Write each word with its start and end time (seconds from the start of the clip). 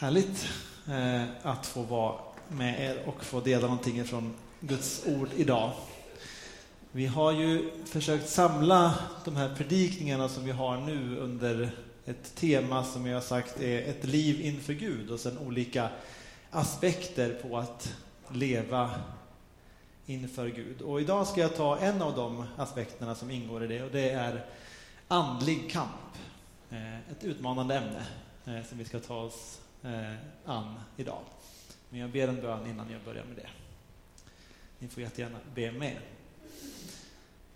Härligt 0.00 0.48
eh, 0.88 1.22
att 1.42 1.66
få 1.66 1.82
vara 1.82 2.14
med 2.48 2.84
er 2.84 3.02
och 3.06 3.24
få 3.24 3.40
dela 3.40 3.66
någonting 3.66 4.04
från 4.04 4.34
Guds 4.60 5.06
ord 5.06 5.28
idag. 5.36 5.72
Vi 6.92 7.06
har 7.06 7.32
ju 7.32 7.70
försökt 7.86 8.28
samla 8.28 8.94
de 9.24 9.36
här 9.36 9.54
predikningarna 9.54 10.28
som 10.28 10.44
vi 10.44 10.50
har 10.50 10.76
nu 10.76 11.18
under 11.18 11.70
ett 12.06 12.34
tema 12.34 12.84
som 12.84 13.06
jag 13.06 13.16
har 13.16 13.22
sagt 13.22 13.60
är 13.60 13.82
ett 13.82 14.04
liv 14.04 14.40
inför 14.40 14.72
Gud 14.72 15.10
och 15.10 15.20
sen 15.20 15.38
olika 15.38 15.88
aspekter 16.50 17.38
på 17.42 17.58
att 17.58 17.94
leva 18.30 18.90
inför 20.06 20.48
Gud. 20.48 20.82
Och 20.82 21.00
idag 21.00 21.26
ska 21.26 21.40
jag 21.40 21.56
ta 21.56 21.78
en 21.78 22.02
av 22.02 22.16
de 22.16 22.44
aspekterna 22.56 23.14
som 23.14 23.30
ingår 23.30 23.64
i 23.64 23.66
det 23.66 23.82
och 23.82 23.90
det 23.90 24.10
är 24.10 24.46
andlig 25.08 25.70
kamp. 25.70 26.16
Eh, 26.70 26.98
ett 26.98 27.24
utmanande 27.24 27.76
ämne 27.76 28.06
eh, 28.44 28.66
som 28.68 28.78
vi 28.78 28.84
ska 28.84 29.00
ta 29.00 29.16
oss 29.16 29.60
eh, 29.82 30.14
an 30.44 30.80
idag. 30.96 31.22
Men 31.90 32.00
jag 32.00 32.10
ber 32.10 32.28
en 32.28 32.40
bön 32.40 32.66
innan 32.66 32.90
jag 32.90 33.02
börjar 33.02 33.24
med 33.24 33.36
det. 33.36 33.48
Ni 34.78 34.88
får 34.88 35.02
jättegärna 35.02 35.38
be 35.54 35.72
med. 35.72 35.98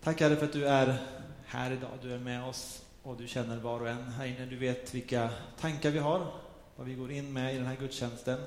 Tack 0.03 0.21
Herre 0.21 0.35
för 0.35 0.45
att 0.45 0.53
du 0.53 0.67
är 0.67 0.97
här 1.45 1.71
idag. 1.71 1.91
Du 2.01 2.13
är 2.13 2.19
med 2.19 2.43
oss 2.43 2.85
och 3.03 3.17
du 3.17 3.27
känner 3.27 3.57
var 3.57 3.79
och 3.79 3.89
en 3.89 4.03
här 4.11 4.25
inne. 4.25 4.45
Du 4.45 4.55
vet 4.55 4.93
vilka 4.93 5.29
tankar 5.59 5.91
vi 5.91 5.99
har, 5.99 6.33
vad 6.75 6.87
vi 6.87 6.93
går 6.93 7.11
in 7.11 7.33
med 7.33 7.55
i 7.55 7.57
den 7.57 7.65
här 7.65 7.75
gudstjänsten. 7.75 8.39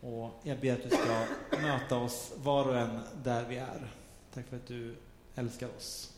Och 0.00 0.40
jag 0.42 0.58
ber 0.58 0.72
att 0.72 0.82
du 0.82 0.88
ska 0.88 1.26
möta 1.62 1.96
oss 1.96 2.32
var 2.36 2.68
och 2.68 2.78
en 2.78 3.00
där 3.22 3.44
vi 3.48 3.56
är. 3.56 3.90
Tack 4.34 4.46
för 4.46 4.56
att 4.56 4.66
du 4.66 4.96
älskar 5.34 5.68
oss. 5.76 6.12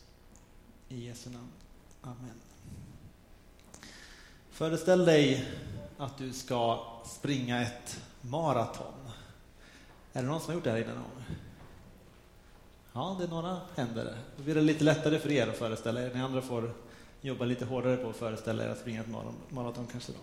I 0.89 1.05
Jesu 1.05 1.29
namn. 1.29 1.51
Amen. 2.01 2.46
Föreställ 4.57 5.05
dig 5.05 5.45
att 5.97 6.17
du 6.17 6.33
ska 6.33 6.79
springa 7.05 7.61
ett 7.61 8.01
maraton. 8.21 8.93
Är 10.13 10.21
det 10.21 10.27
någon 10.27 10.39
som 10.39 10.47
har 10.47 10.53
gjort 10.53 10.63
det 10.63 10.71
här 10.71 10.77
innan? 10.77 11.03
Ja, 12.93 13.15
det 13.19 13.25
är 13.25 13.27
några 13.27 13.57
händer. 13.75 14.15
Då 14.37 14.43
blir 14.43 14.55
det 14.55 14.61
lite 14.61 14.83
lättare 14.83 15.19
för 15.19 15.31
er 15.31 15.47
att 15.47 15.57
föreställa 15.57 16.01
er. 16.01 16.11
Ni 16.13 16.21
andra 16.21 16.41
får 16.41 16.71
jobba 17.21 17.45
lite 17.45 17.65
hårdare 17.65 17.97
på 17.97 18.09
att 18.09 18.15
föreställa 18.15 18.65
er 18.65 18.69
att 18.69 18.79
springa 18.79 19.01
ett 19.01 19.07
maraton 19.49 19.87
kanske. 19.91 20.11
Då. 20.11 20.19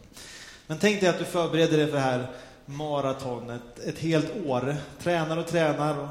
Men 0.66 0.78
tänk 0.78 1.00
dig 1.00 1.08
att 1.08 1.18
du 1.18 1.24
förbereder 1.24 1.78
dig 1.78 1.86
för 1.86 1.96
det 1.96 2.00
här 2.00 2.26
maratonet 2.66 3.78
ett 3.78 3.98
helt 3.98 4.46
år. 4.46 4.76
Tränar 4.98 5.36
och 5.36 5.46
tränar 5.46 5.98
och 5.98 6.08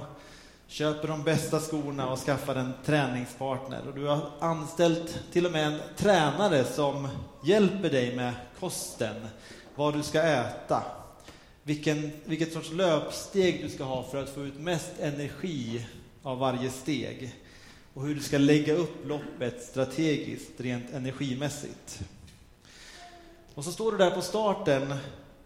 köper 0.73 1.07
de 1.07 1.23
bästa 1.23 1.59
skorna 1.59 2.09
och 2.09 2.19
skaffar 2.19 2.55
en 2.55 2.73
träningspartner. 2.85 3.87
Och 3.87 3.95
du 3.95 4.05
har 4.05 4.29
anställt 4.39 5.19
till 5.31 5.45
och 5.45 5.51
med 5.51 5.67
en 5.67 5.79
tränare 5.97 6.63
som 6.63 7.07
hjälper 7.43 7.89
dig 7.89 8.15
med 8.15 8.33
kosten, 8.59 9.15
vad 9.75 9.93
du 9.93 10.03
ska 10.03 10.21
äta, 10.21 10.83
vilken, 11.63 12.11
vilket 12.25 12.53
sorts 12.53 12.71
löpsteg 12.71 13.63
du 13.63 13.69
ska 13.69 13.83
ha 13.83 14.03
för 14.03 14.23
att 14.23 14.29
få 14.29 14.41
ut 14.45 14.59
mest 14.59 14.91
energi 14.99 15.85
av 16.23 16.37
varje 16.37 16.69
steg 16.69 17.35
och 17.93 18.05
hur 18.05 18.15
du 18.15 18.21
ska 18.21 18.37
lägga 18.37 18.73
upp 18.73 19.07
loppet 19.07 19.63
strategiskt, 19.63 20.51
rent 20.57 20.93
energimässigt. 20.93 22.03
Och 23.55 23.63
så 23.63 23.71
står 23.71 23.91
du 23.91 23.97
där 23.97 24.11
på 24.11 24.21
starten 24.21 24.95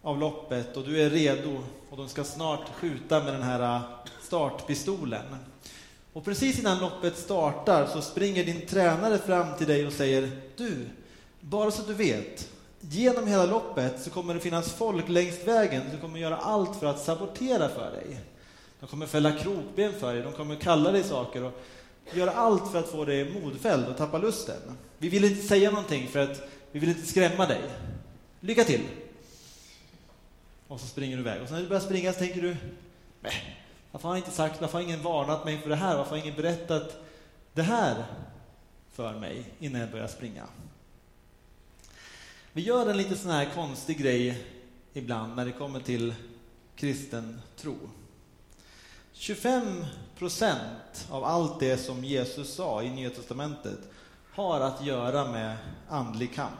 av 0.02 0.18
loppet 0.18 0.76
och 0.76 0.84
du 0.84 1.02
är 1.02 1.10
redo 1.10 1.58
och 1.90 1.96
de 1.96 2.08
ska 2.08 2.24
snart 2.24 2.68
skjuta 2.74 3.24
med 3.24 3.34
den 3.34 3.42
här 3.42 3.80
startpistolen. 4.28 5.24
Och 6.12 6.24
precis 6.24 6.58
innan 6.58 6.78
loppet 6.78 7.16
startar 7.16 7.86
så 7.86 8.02
springer 8.02 8.44
din 8.44 8.66
tränare 8.66 9.18
fram 9.18 9.56
till 9.58 9.66
dig 9.66 9.86
och 9.86 9.92
säger 9.92 10.30
Du, 10.56 10.86
bara 11.40 11.70
så 11.70 11.82
du 11.82 11.94
vet, 11.94 12.48
genom 12.80 13.26
hela 13.26 13.46
loppet 13.46 14.02
så 14.02 14.10
kommer 14.10 14.34
det 14.34 14.40
finnas 14.40 14.72
folk 14.72 15.08
längs 15.08 15.44
vägen 15.44 15.82
som 15.90 16.00
kommer 16.00 16.18
göra 16.18 16.36
allt 16.36 16.80
för 16.80 16.86
att 16.86 17.04
sabotera 17.04 17.68
för 17.68 17.90
dig. 17.92 18.20
De 18.80 18.86
kommer 18.86 19.06
fälla 19.06 19.32
krokben 19.32 19.92
för 20.00 20.14
dig, 20.14 20.22
de 20.22 20.32
kommer 20.32 20.56
kalla 20.56 20.92
dig 20.92 21.02
saker 21.04 21.42
och 21.42 21.52
göra 22.12 22.30
allt 22.30 22.72
för 22.72 22.78
att 22.78 22.88
få 22.88 23.04
dig 23.04 23.40
modfälld 23.40 23.88
och 23.88 23.96
tappa 23.96 24.18
lusten. 24.18 24.60
Vi 24.98 25.08
vill 25.08 25.24
inte 25.24 25.48
säga 25.48 25.70
någonting 25.70 26.08
för 26.08 26.18
att 26.18 26.48
vi 26.72 26.78
vill 26.78 26.88
inte 26.88 27.06
skrämma 27.06 27.46
dig. 27.46 27.60
Lycka 28.40 28.64
till! 28.64 28.82
Och 30.68 30.80
så 30.80 30.86
springer 30.86 31.16
du 31.16 31.22
iväg. 31.22 31.42
Och 31.42 31.50
när 31.50 31.60
du 31.60 31.68
börjar 31.68 31.80
springa 31.80 32.12
så 32.12 32.18
tänker 32.18 32.42
du, 32.42 32.56
nej, 33.20 33.57
varför 33.90 34.08
har 34.08 34.14
han 34.14 34.22
inte 34.22 34.36
sagt, 34.36 34.60
varför 34.60 34.78
har 34.78 34.84
ingen 34.84 35.02
varnat 35.02 35.44
mig 35.44 35.58
för 35.58 35.68
det 35.68 35.76
här? 35.76 35.96
Varför 35.96 36.10
har 36.10 36.22
ingen 36.22 36.36
berättat 36.36 36.96
det 37.52 37.62
här 37.62 38.04
för 38.92 39.14
mig 39.14 39.44
innan 39.58 39.80
jag 39.80 39.90
börjar 39.90 40.06
springa? 40.06 40.46
Vi 42.52 42.62
gör 42.62 42.90
en 42.90 42.96
lite 42.96 43.16
sån 43.16 43.30
här 43.30 43.48
konstig 43.54 43.98
grej 43.98 44.46
ibland 44.92 45.36
när 45.36 45.44
det 45.44 45.52
kommer 45.52 45.80
till 45.80 46.14
kristen 46.76 47.40
tro. 47.56 47.76
25 49.12 49.84
procent 50.18 51.08
av 51.10 51.24
allt 51.24 51.60
det 51.60 51.76
som 51.76 52.04
Jesus 52.04 52.54
sa 52.54 52.82
i 52.82 52.90
Nya 52.90 53.10
Testamentet 53.10 53.78
har 54.32 54.60
att 54.60 54.84
göra 54.84 55.32
med 55.32 55.56
andlig 55.88 56.34
kamp. 56.34 56.54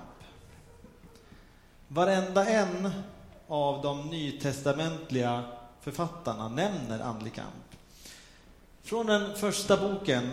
Varenda 1.88 2.46
en 2.46 2.90
av 3.48 3.82
de 3.82 4.06
nytestamentliga 4.06 5.44
författarna 5.90 6.48
nämner 6.48 7.00
andlig 7.00 7.34
kamp. 7.34 7.76
Från 8.82 9.06
den 9.06 9.36
första 9.36 9.76
boken, 9.76 10.32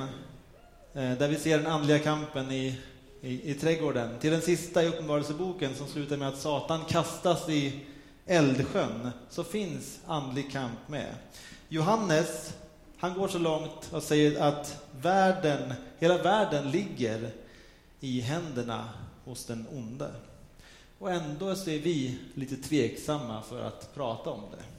eh, 0.94 1.12
där 1.12 1.28
vi 1.28 1.36
ser 1.36 1.58
den 1.58 1.72
andliga 1.72 2.00
kampen 2.00 2.52
i, 2.52 2.80
i, 3.22 3.52
i 3.52 3.54
trädgården, 3.54 4.20
till 4.20 4.32
den 4.32 4.42
sista 4.42 4.84
i 4.84 4.88
Uppenbarelseboken 4.88 5.76
som 5.76 5.88
slutar 5.88 6.18
med 6.18 6.28
att 6.28 6.40
Satan 6.40 6.86
kastas 6.86 7.50
i 7.50 7.86
eldsjön, 8.26 9.12
så 9.30 9.44
finns 9.44 10.00
andlig 10.06 10.52
kamp 10.52 10.88
med. 10.88 11.16
Johannes, 11.70 12.54
han 12.98 13.14
går 13.14 13.28
så 13.28 13.38
långt 13.38 13.90
och 13.92 14.04
säger 14.04 14.42
att 14.42 14.84
världen, 15.02 15.74
hela 16.00 16.18
världen 16.18 16.72
ligger 16.72 17.32
i 18.00 18.20
händerna 18.22 18.90
hos 19.26 19.46
den 19.46 19.68
onde. 19.72 20.12
Och 21.00 21.12
ändå 21.12 21.50
är 21.50 21.80
vi 21.80 22.18
lite 22.34 22.56
tveksamma 22.56 23.42
för 23.42 23.62
att 23.62 23.96
prata 23.96 24.30
om 24.30 24.42
det. 24.52 24.75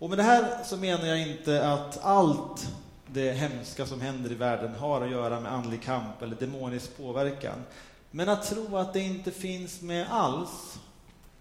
Och 0.00 0.08
med 0.08 0.18
det 0.18 0.22
här 0.22 0.64
så 0.64 0.76
menar 0.76 1.06
jag 1.06 1.20
inte 1.20 1.68
att 1.68 2.04
allt 2.04 2.68
det 3.06 3.32
hemska 3.32 3.86
som 3.86 4.00
händer 4.00 4.32
i 4.32 4.34
världen 4.34 4.74
har 4.74 5.00
att 5.00 5.10
göra 5.10 5.40
med 5.40 5.52
andlig 5.52 5.82
kamp 5.82 6.22
eller 6.22 6.36
demonisk 6.36 6.96
påverkan. 6.96 7.62
Men 8.10 8.28
att 8.28 8.46
tro 8.46 8.76
att 8.76 8.92
det 8.92 9.00
inte 9.00 9.30
finns 9.30 9.80
med 9.80 10.06
alls 10.10 10.78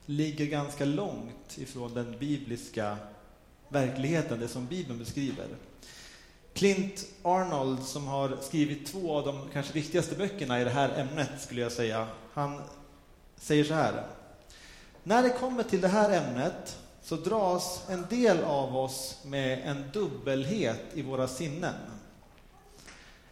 ligger 0.05 0.45
ganska 0.45 0.85
långt 0.85 1.57
ifrån 1.57 1.93
den 1.93 2.19
bibliska 2.19 2.97
verkligheten, 3.69 4.39
det 4.39 4.47
som 4.47 4.65
Bibeln 4.65 4.99
beskriver. 4.99 5.47
Clint 6.53 7.05
Arnold, 7.23 7.83
som 7.83 8.07
har 8.07 8.37
skrivit 8.41 8.87
två 8.87 9.17
av 9.17 9.25
de 9.25 9.49
kanske 9.53 9.73
viktigaste 9.73 10.15
böckerna 10.15 10.61
i 10.61 10.63
det 10.63 10.69
här 10.69 10.89
ämnet, 10.89 11.41
skulle 11.41 11.61
jag 11.61 11.71
säga, 11.71 12.07
han 12.33 12.61
säger 13.35 13.63
så 13.63 13.73
här. 13.73 14.07
När 15.03 15.23
det 15.23 15.29
kommer 15.29 15.63
till 15.63 15.81
det 15.81 15.87
här 15.87 16.09
ämnet 16.09 16.77
så 17.03 17.15
dras 17.15 17.83
en 17.89 18.05
del 18.09 18.43
av 18.43 18.77
oss 18.77 19.17
med 19.25 19.61
en 19.65 19.83
dubbelhet 19.93 20.81
i 20.93 21.01
våra 21.01 21.27
sinnen. 21.27 21.75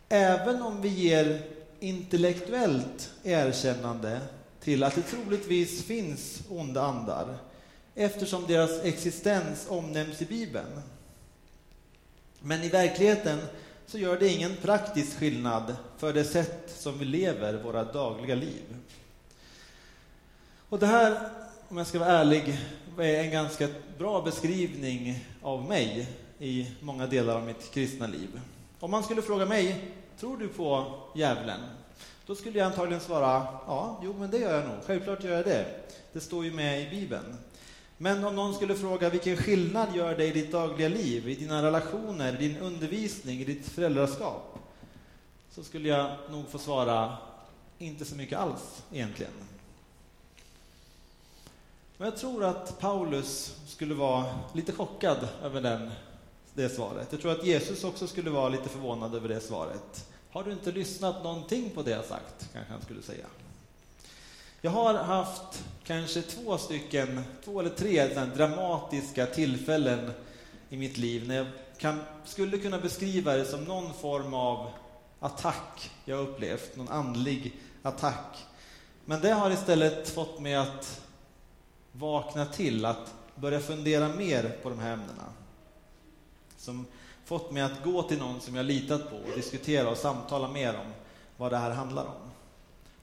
Även 0.09 0.61
om 0.61 0.81
vi 0.81 0.89
ger 0.89 1.41
intellektuellt 1.79 3.11
erkännande 3.23 4.19
till 4.59 4.83
att 4.83 4.95
det 4.95 5.01
troligtvis 5.01 5.83
finns 5.83 6.41
onda 6.49 6.81
andar 6.81 7.37
eftersom 7.95 8.47
deras 8.47 8.83
existens 8.83 9.65
omnämns 9.69 10.21
i 10.21 10.25
Bibeln. 10.25 10.81
Men 12.39 12.63
i 12.63 12.69
verkligheten 12.69 13.39
så 13.87 13.97
gör 13.97 14.19
det 14.19 14.29
ingen 14.29 14.55
praktisk 14.55 15.17
skillnad 15.17 15.75
för 15.97 16.13
det 16.13 16.23
sätt 16.23 16.73
som 16.77 16.99
vi 16.99 17.05
lever 17.05 17.53
våra 17.53 17.83
dagliga 17.83 18.35
liv. 18.35 18.63
Och 20.69 20.79
det 20.79 20.87
här, 20.87 21.29
om 21.67 21.77
jag 21.77 21.87
ska 21.87 21.99
vara 21.99 22.09
ärlig, 22.09 22.59
en 23.03 23.31
ganska 23.31 23.67
bra 23.97 24.21
beskrivning 24.21 25.25
av 25.41 25.65
mig 25.65 26.07
i 26.39 26.67
många 26.81 27.07
delar 27.07 27.35
av 27.35 27.45
mitt 27.45 27.71
kristna 27.71 28.07
liv. 28.07 28.41
Om 28.79 28.91
man 28.91 29.03
skulle 29.03 29.21
fråga 29.21 29.45
mig, 29.45 29.91
tror 30.19 30.37
du 30.37 30.47
på 30.47 30.93
djävulen? 31.15 31.59
Då 32.25 32.35
skulle 32.35 32.59
jag 32.59 32.65
antagligen 32.65 33.01
svara, 33.01 33.47
ja, 33.67 34.01
jo 34.03 34.15
men 34.19 34.31
det 34.31 34.37
gör 34.37 34.55
jag 34.55 34.65
nog, 34.69 34.83
självklart 34.85 35.23
gör 35.23 35.35
jag 35.35 35.45
det. 35.45 35.65
Det 36.13 36.19
står 36.19 36.45
ju 36.45 36.53
med 36.53 36.81
i 36.81 36.89
Bibeln. 36.89 37.37
Men 37.97 38.25
om 38.25 38.35
någon 38.35 38.53
skulle 38.53 38.75
fråga 38.75 39.09
vilken 39.09 39.37
skillnad 39.37 39.95
gör 39.95 40.15
det 40.15 40.25
i 40.25 40.31
ditt 40.31 40.51
dagliga 40.51 40.89
liv, 40.89 41.29
i 41.29 41.35
dina 41.35 41.63
relationer, 41.63 42.33
i 42.33 42.47
din 42.47 42.57
undervisning, 42.57 43.39
i 43.39 43.43
ditt 43.43 43.69
föräldraskap? 43.69 44.59
Så 45.51 45.63
skulle 45.63 45.89
jag 45.89 46.11
nog 46.29 46.49
få 46.49 46.57
svara, 46.57 47.17
inte 47.77 48.05
så 48.05 48.15
mycket 48.15 48.39
alls 48.39 48.83
egentligen. 48.91 49.33
Men 51.97 52.09
jag 52.09 52.17
tror 52.17 52.43
att 52.43 52.79
Paulus 52.79 53.55
skulle 53.67 53.93
vara 53.93 54.25
lite 54.53 54.71
chockad 54.71 55.27
över 55.43 55.61
den, 55.61 55.91
det 56.53 56.69
svaret. 56.69 57.07
Jag 57.11 57.21
tror 57.21 57.31
att 57.31 57.45
Jesus 57.45 57.83
också 57.83 58.07
skulle 58.07 58.29
vara 58.29 58.49
lite 58.49 58.69
förvånad 58.69 59.15
över 59.15 59.29
det 59.29 59.39
svaret. 59.39 60.07
Har 60.31 60.43
du 60.43 60.51
inte 60.51 60.71
lyssnat 60.71 61.23
någonting 61.23 61.69
på 61.69 61.81
det 61.81 61.91
jag 61.91 62.05
sagt? 62.05 62.49
Kanske 62.53 62.73
han 62.73 62.81
skulle 62.81 63.01
säga. 63.01 63.25
Jag 64.61 64.71
har 64.71 64.93
haft 64.93 65.63
kanske 65.83 66.21
två 66.21 66.57
stycken, 66.57 67.23
två 67.45 67.59
eller 67.59 67.69
tre 67.69 68.07
dramatiska 68.35 69.25
tillfällen 69.25 70.11
i 70.69 70.77
mitt 70.77 70.97
liv 70.97 71.27
när 71.27 71.35
jag 71.35 71.47
kan, 71.77 71.99
skulle 72.25 72.57
kunna 72.57 72.79
beskriva 72.79 73.33
det 73.33 73.45
som 73.45 73.63
någon 73.63 73.93
form 73.93 74.33
av 74.33 74.69
attack 75.19 75.91
jag 76.05 76.19
upplevt, 76.19 76.75
någon 76.75 76.89
andlig 76.89 77.59
attack. 77.81 78.45
Men 79.05 79.21
det 79.21 79.31
har 79.31 79.51
istället 79.51 80.09
fått 80.09 80.39
mig 80.39 80.55
att 80.55 81.06
vakna 81.97 82.45
till, 82.45 82.85
att 82.85 83.13
börja 83.35 83.59
fundera 83.59 84.09
mer 84.09 84.57
på 84.63 84.69
de 84.69 84.79
här 84.79 84.93
ämnena. 84.93 85.25
Som 86.57 86.85
fått 87.25 87.51
mig 87.51 87.63
att 87.63 87.83
gå 87.83 88.03
till 88.03 88.17
någon 88.17 88.41
som 88.41 88.55
jag 88.55 88.65
litat 88.65 89.09
på 89.09 89.15
och 89.15 89.35
diskutera 89.35 89.89
och 89.89 89.97
samtala 89.97 90.47
mer 90.47 90.69
om 90.69 90.93
vad 91.37 91.51
det 91.51 91.57
här 91.57 91.71
handlar 91.71 92.05
om. 92.05 92.31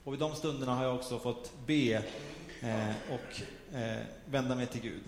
Och 0.05 0.12
vid 0.12 0.20
de 0.20 0.35
stunderna 0.35 0.75
har 0.75 0.85
jag 0.85 0.94
också 0.94 1.19
fått 1.19 1.52
be 1.67 2.02
eh, 2.61 2.91
och 3.11 3.43
eh, 3.76 4.02
vända 4.26 4.55
mig 4.55 4.67
till 4.67 4.81
Gud. 4.81 5.02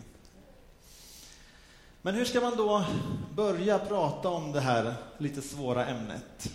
Men 2.02 2.14
hur 2.14 2.24
ska 2.24 2.40
man 2.40 2.56
då 2.56 2.84
börja 3.34 3.78
prata 3.78 4.28
om 4.28 4.52
det 4.52 4.60
här 4.60 4.94
lite 5.18 5.42
svåra 5.42 5.86
ämnet? 5.86 6.52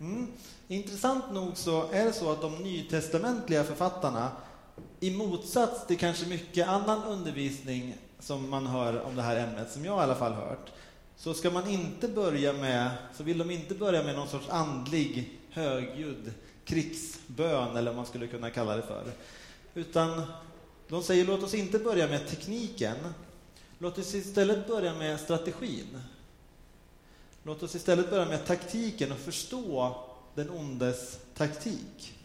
Mm. 0.00 0.26
Intressant 0.68 1.32
nog 1.32 1.56
så 1.56 1.90
är 1.92 2.04
det 2.04 2.12
så 2.12 2.32
att 2.32 2.40
de 2.40 2.54
nytestamentliga 2.54 3.64
författarna 3.64 4.30
i 5.00 5.10
motsats 5.10 5.86
till 5.86 5.98
kanske 5.98 6.26
mycket 6.26 6.68
annan 6.68 7.04
undervisning 7.04 7.96
som 8.18 8.50
man 8.50 8.66
hör 8.66 9.00
om 9.00 9.16
det 9.16 9.22
här 9.22 9.36
ämnet, 9.36 9.72
som 9.72 9.84
jag 9.84 9.98
i 9.98 10.02
alla 10.02 10.14
fall 10.14 10.32
hört, 10.32 10.72
så 11.16 11.34
ska 11.34 11.50
man 11.50 11.68
inte 11.68 12.08
börja 12.08 12.52
med, 12.52 12.90
så 13.16 13.22
vill 13.22 13.38
de 13.38 13.50
inte 13.50 13.74
börja 13.74 14.02
med 14.02 14.14
någon 14.14 14.28
sorts 14.28 14.48
andlig, 14.48 15.38
högljudd 15.50 16.32
krigsbön, 16.64 17.76
eller 17.76 17.90
vad 17.90 17.96
man 17.96 18.06
skulle 18.06 18.26
kunna 18.26 18.50
kalla 18.50 18.76
det 18.76 18.82
för. 18.82 19.04
Utan 19.74 20.22
de 20.88 21.02
säger, 21.02 21.24
låt 21.24 21.42
oss 21.42 21.54
inte 21.54 21.78
börja 21.78 22.08
med 22.08 22.28
tekniken, 22.28 22.96
låt 23.78 23.98
oss 23.98 24.14
istället 24.14 24.66
börja 24.66 24.94
med 24.94 25.20
strategin. 25.20 26.00
Låt 27.42 27.62
oss 27.62 27.74
istället 27.74 28.10
börja 28.10 28.26
med 28.26 28.46
taktiken 28.46 29.12
och 29.12 29.18
förstå 29.18 29.96
den 30.34 30.50
ondes 30.50 31.18
taktik. 31.34 32.17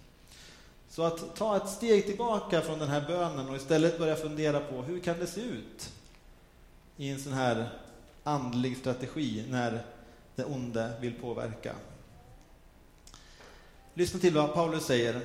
Så 0.94 1.04
att 1.04 1.36
ta 1.36 1.58
ett 1.58 1.70
steg 1.70 2.06
tillbaka 2.06 2.62
från 2.62 2.80
den 2.80 2.90
här 2.90 3.04
bönen 3.08 3.50
och 3.50 3.56
istället 3.56 3.98
börja 3.98 4.16
fundera 4.16 4.60
på 4.60 4.82
hur 4.82 5.00
kan 5.00 5.20
det 5.20 5.28
se 5.28 5.42
ut 5.42 5.92
i 6.98 7.10
en 7.10 7.20
sån 7.20 7.34
här 7.34 7.70
andlig 8.24 8.78
strategi 8.78 9.46
när 9.50 9.84
det 10.36 10.46
onde 10.46 10.94
vill 11.02 11.14
påverka. 11.14 11.76
Lyssna 13.94 14.20
till 14.20 14.34
vad 14.34 14.54
Paulus 14.54 14.86
säger. 14.86 15.22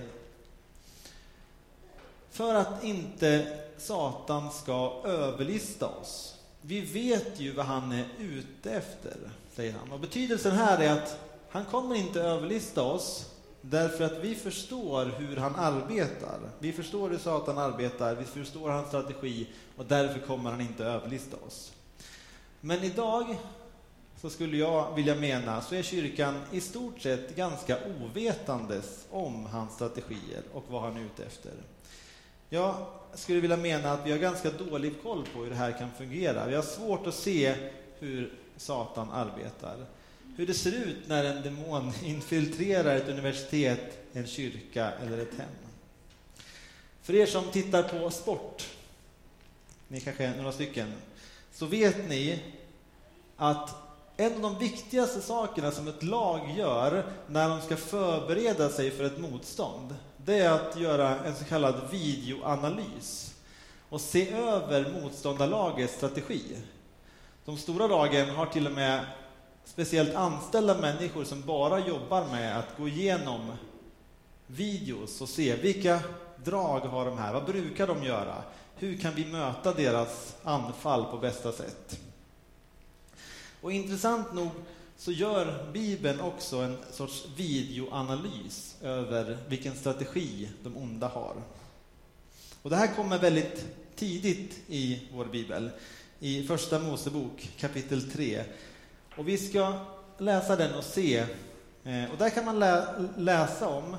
För 2.31 2.55
att 2.55 2.85
inte 2.85 3.59
Satan 3.79 4.53
ska 4.53 5.03
överlista 5.05 5.87
oss. 5.87 6.38
Vi 6.61 6.81
vet 6.81 7.41
ju 7.41 7.53
vad 7.53 7.67
han 7.67 7.93
är 7.93 8.06
ute 8.19 8.71
efter, 8.71 9.17
säger 9.55 9.73
han. 9.73 9.93
Och 9.93 10.00
betydelsen 10.00 10.53
här 10.53 10.79
är 10.79 10.93
att 10.93 11.19
han 11.49 11.64
kommer 11.64 11.94
inte 11.94 12.21
överlista 12.21 12.82
oss 12.82 13.35
därför 13.61 14.05
att 14.05 14.19
vi 14.25 14.35
förstår 14.35 15.05
hur 15.05 15.37
han 15.37 15.55
arbetar. 15.55 16.39
Vi 16.59 16.73
förstår 16.73 17.11
hur 17.11 17.19
Satan 17.19 17.59
arbetar, 17.59 18.15
vi 18.15 18.25
förstår 18.25 18.71
hans 18.71 18.89
strategi 18.89 19.49
och 19.77 19.85
därför 19.85 20.21
kommer 20.21 20.51
han 20.51 20.61
inte 20.61 20.85
överlista 20.85 21.37
oss. 21.47 21.73
Men 22.61 22.83
idag 22.85 23.39
så 24.21 24.31
skulle 24.31 24.57
jag 24.57 24.95
vilja 24.95 25.15
mena 25.15 25.63
så 25.63 25.75
är 25.75 25.83
kyrkan 25.83 26.35
i 26.53 26.61
stort 26.61 27.01
sett 27.01 27.37
ganska 27.37 27.79
ovetandes 28.03 29.07
om 29.11 29.47
hans 29.47 29.75
strategier 29.75 30.43
och 30.53 30.65
vad 30.69 30.83
han 30.83 30.97
är 30.97 31.01
ute 31.01 31.25
efter. 31.25 31.53
Jag 32.49 32.75
skulle 33.15 33.41
vilja 33.41 33.57
mena 33.57 33.93
att 33.93 34.07
vi 34.07 34.11
har 34.11 34.19
ganska 34.19 34.51
dålig 34.51 35.03
koll 35.03 35.25
på 35.35 35.43
hur 35.43 35.51
det 35.51 35.57
här 35.57 35.79
kan 35.79 35.91
fungera. 35.99 36.47
Vi 36.47 36.55
har 36.55 36.63
svårt 36.63 37.07
att 37.07 37.15
se 37.15 37.55
hur 37.99 38.33
Satan 38.57 39.11
arbetar. 39.11 39.77
Hur 40.38 40.46
det 40.46 40.55
ser 40.55 40.73
ut 40.73 40.96
när 41.06 41.25
en 41.25 41.43
demon 41.43 41.93
infiltrerar 42.05 42.96
ett 42.96 43.08
universitet, 43.08 43.99
en 44.12 44.26
kyrka 44.26 44.93
eller 44.93 45.19
ett 45.19 45.38
hem. 45.38 45.49
För 47.02 47.14
er 47.14 47.26
som 47.26 47.44
tittar 47.44 47.82
på 47.82 48.11
sport, 48.11 48.67
ni 49.88 50.00
kanske 50.00 50.25
är 50.25 50.37
några 50.37 50.52
stycken, 50.52 50.93
så 51.52 51.67
vet 51.67 52.08
ni 52.08 52.43
att 53.37 53.75
en 54.17 54.35
av 54.35 54.40
de 54.40 54.58
viktigaste 54.58 55.20
sakerna 55.20 55.70
som 55.70 55.88
ett 55.88 56.02
lag 56.02 56.55
gör 56.56 57.12
när 57.26 57.49
de 57.49 57.61
ska 57.61 57.76
förbereda 57.76 58.69
sig 58.69 58.90
för 58.90 59.05
ett 59.05 59.19
motstånd, 59.19 59.94
det 60.17 60.38
är 60.38 60.50
att 60.50 60.81
göra 60.81 61.25
en 61.25 61.37
så 61.37 61.44
kallad 61.44 61.81
videoanalys 61.90 63.35
och 63.88 64.00
se 64.00 64.32
över 64.32 65.00
motståndarlagets 65.02 65.94
strategi. 65.94 66.43
De 67.44 67.58
stora 67.58 67.87
lagen 67.87 68.31
har 68.31 68.46
till 68.46 68.67
och 68.67 68.73
med 68.73 69.05
speciellt 69.69 70.15
anställda 70.15 70.79
människor 70.79 71.25
som 71.25 71.43
bara 71.43 71.87
jobbar 71.87 72.26
med 72.26 72.59
att 72.59 72.76
gå 72.79 72.88
igenom 72.88 73.53
videos 74.47 75.20
och 75.20 75.29
se 75.29 75.56
vilka 75.56 76.00
drag 76.44 76.81
har 76.81 77.05
de 77.05 77.19
här, 77.19 77.32
vad 77.32 77.44
brukar 77.44 77.87
de 77.87 78.05
göra? 78.05 78.43
Hur 78.76 78.99
kan 78.99 79.15
vi 79.15 79.25
möta 79.25 79.75
deras 79.75 80.37
anfall 80.43 81.05
på 81.05 81.19
bästa 81.19 81.53
sätt? 81.53 82.00
Och 83.61 83.73
intressant 83.73 84.35
nog 84.35 84.50
så 84.97 85.12
gör 85.12 85.73
Bibeln 85.73 86.21
också 86.21 86.56
en 86.56 86.79
sorts 86.93 87.26
videoanalys 87.37 88.76
över 88.82 89.38
vilken 89.49 89.76
strategi 89.76 90.49
de 90.62 90.76
onda 90.76 91.09
har. 91.09 91.35
Och 92.62 92.71
det 92.71 92.76
här 92.76 92.94
kommer 92.94 93.19
väldigt 93.19 93.67
tidigt 93.97 94.61
i 94.69 95.09
vår 95.12 95.25
bibel, 95.25 95.71
i 96.21 96.47
Första 96.47 96.79
Mosebok 96.79 97.50
kapitel 97.59 98.11
3. 98.11 98.44
Och 99.19 99.29
vi 99.29 99.38
ska 99.38 99.79
läsa 100.19 100.56
den 100.56 100.75
och 100.75 100.85
se. 100.85 101.19
Eh, 101.85 102.11
och 102.12 102.19
där 102.19 102.31
kan 102.31 102.44
man 102.44 102.59
lä 102.59 102.94
läsa 103.17 103.69
om 103.69 103.97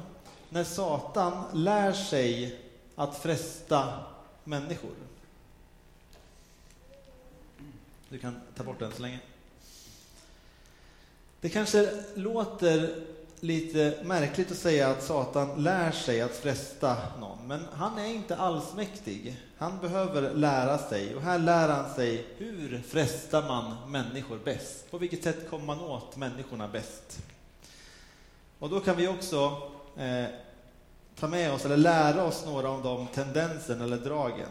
när 0.50 0.64
Satan 0.64 1.44
lär 1.54 1.94
sig 1.94 2.60
att 2.96 3.18
fresta 3.18 3.94
människor. 4.44 4.92
Du 8.10 8.18
kan 8.18 8.42
ta 8.56 8.64
bort 8.64 8.80
den 8.80 8.92
så 8.92 9.02
länge. 9.02 9.20
Det 11.42 11.50
kanske 11.50 12.04
låter 12.16 13.04
lite 13.40 13.98
märkligt 14.04 14.52
att 14.52 14.58
säga 14.58 14.90
att 14.90 15.04
Satan 15.04 15.64
lär 15.64 15.92
sig 15.92 16.22
att 16.22 16.36
fresta 16.36 16.98
någon, 17.20 17.48
men 17.48 17.66
han 17.74 17.98
är 17.98 18.06
inte 18.06 18.36
allsmäktig. 18.36 19.38
Han 19.58 19.80
behöver 19.80 20.34
lära 20.34 20.78
sig 20.78 21.16
och 21.16 21.22
här 21.22 21.40
lär 21.40 21.70
han 21.70 21.96
sig 21.96 22.26
hur 22.38 22.82
frestar 22.88 23.42
man 23.48 23.92
människor 23.92 24.40
bäst? 24.46 24.92
På 24.92 24.98
vilket 24.98 25.24
sätt 25.24 25.50
kommer 25.50 25.66
man 25.66 25.80
åt 25.80 26.18
människorna 26.18 26.68
bäst? 26.68 27.20
Och 28.60 28.70
då 28.70 28.80
kan 28.80 28.98
vi 28.98 29.08
också 29.08 29.62
eh, 29.98 30.26
ta 31.20 31.28
med 31.28 31.54
oss 31.54 31.66
eller 31.66 31.78
lära 31.78 32.24
oss 32.24 32.46
några 32.46 32.70
av 32.70 32.84
de 32.84 33.08
tendenserna 33.08 33.84
eller 33.84 33.98
dragen 33.98 34.50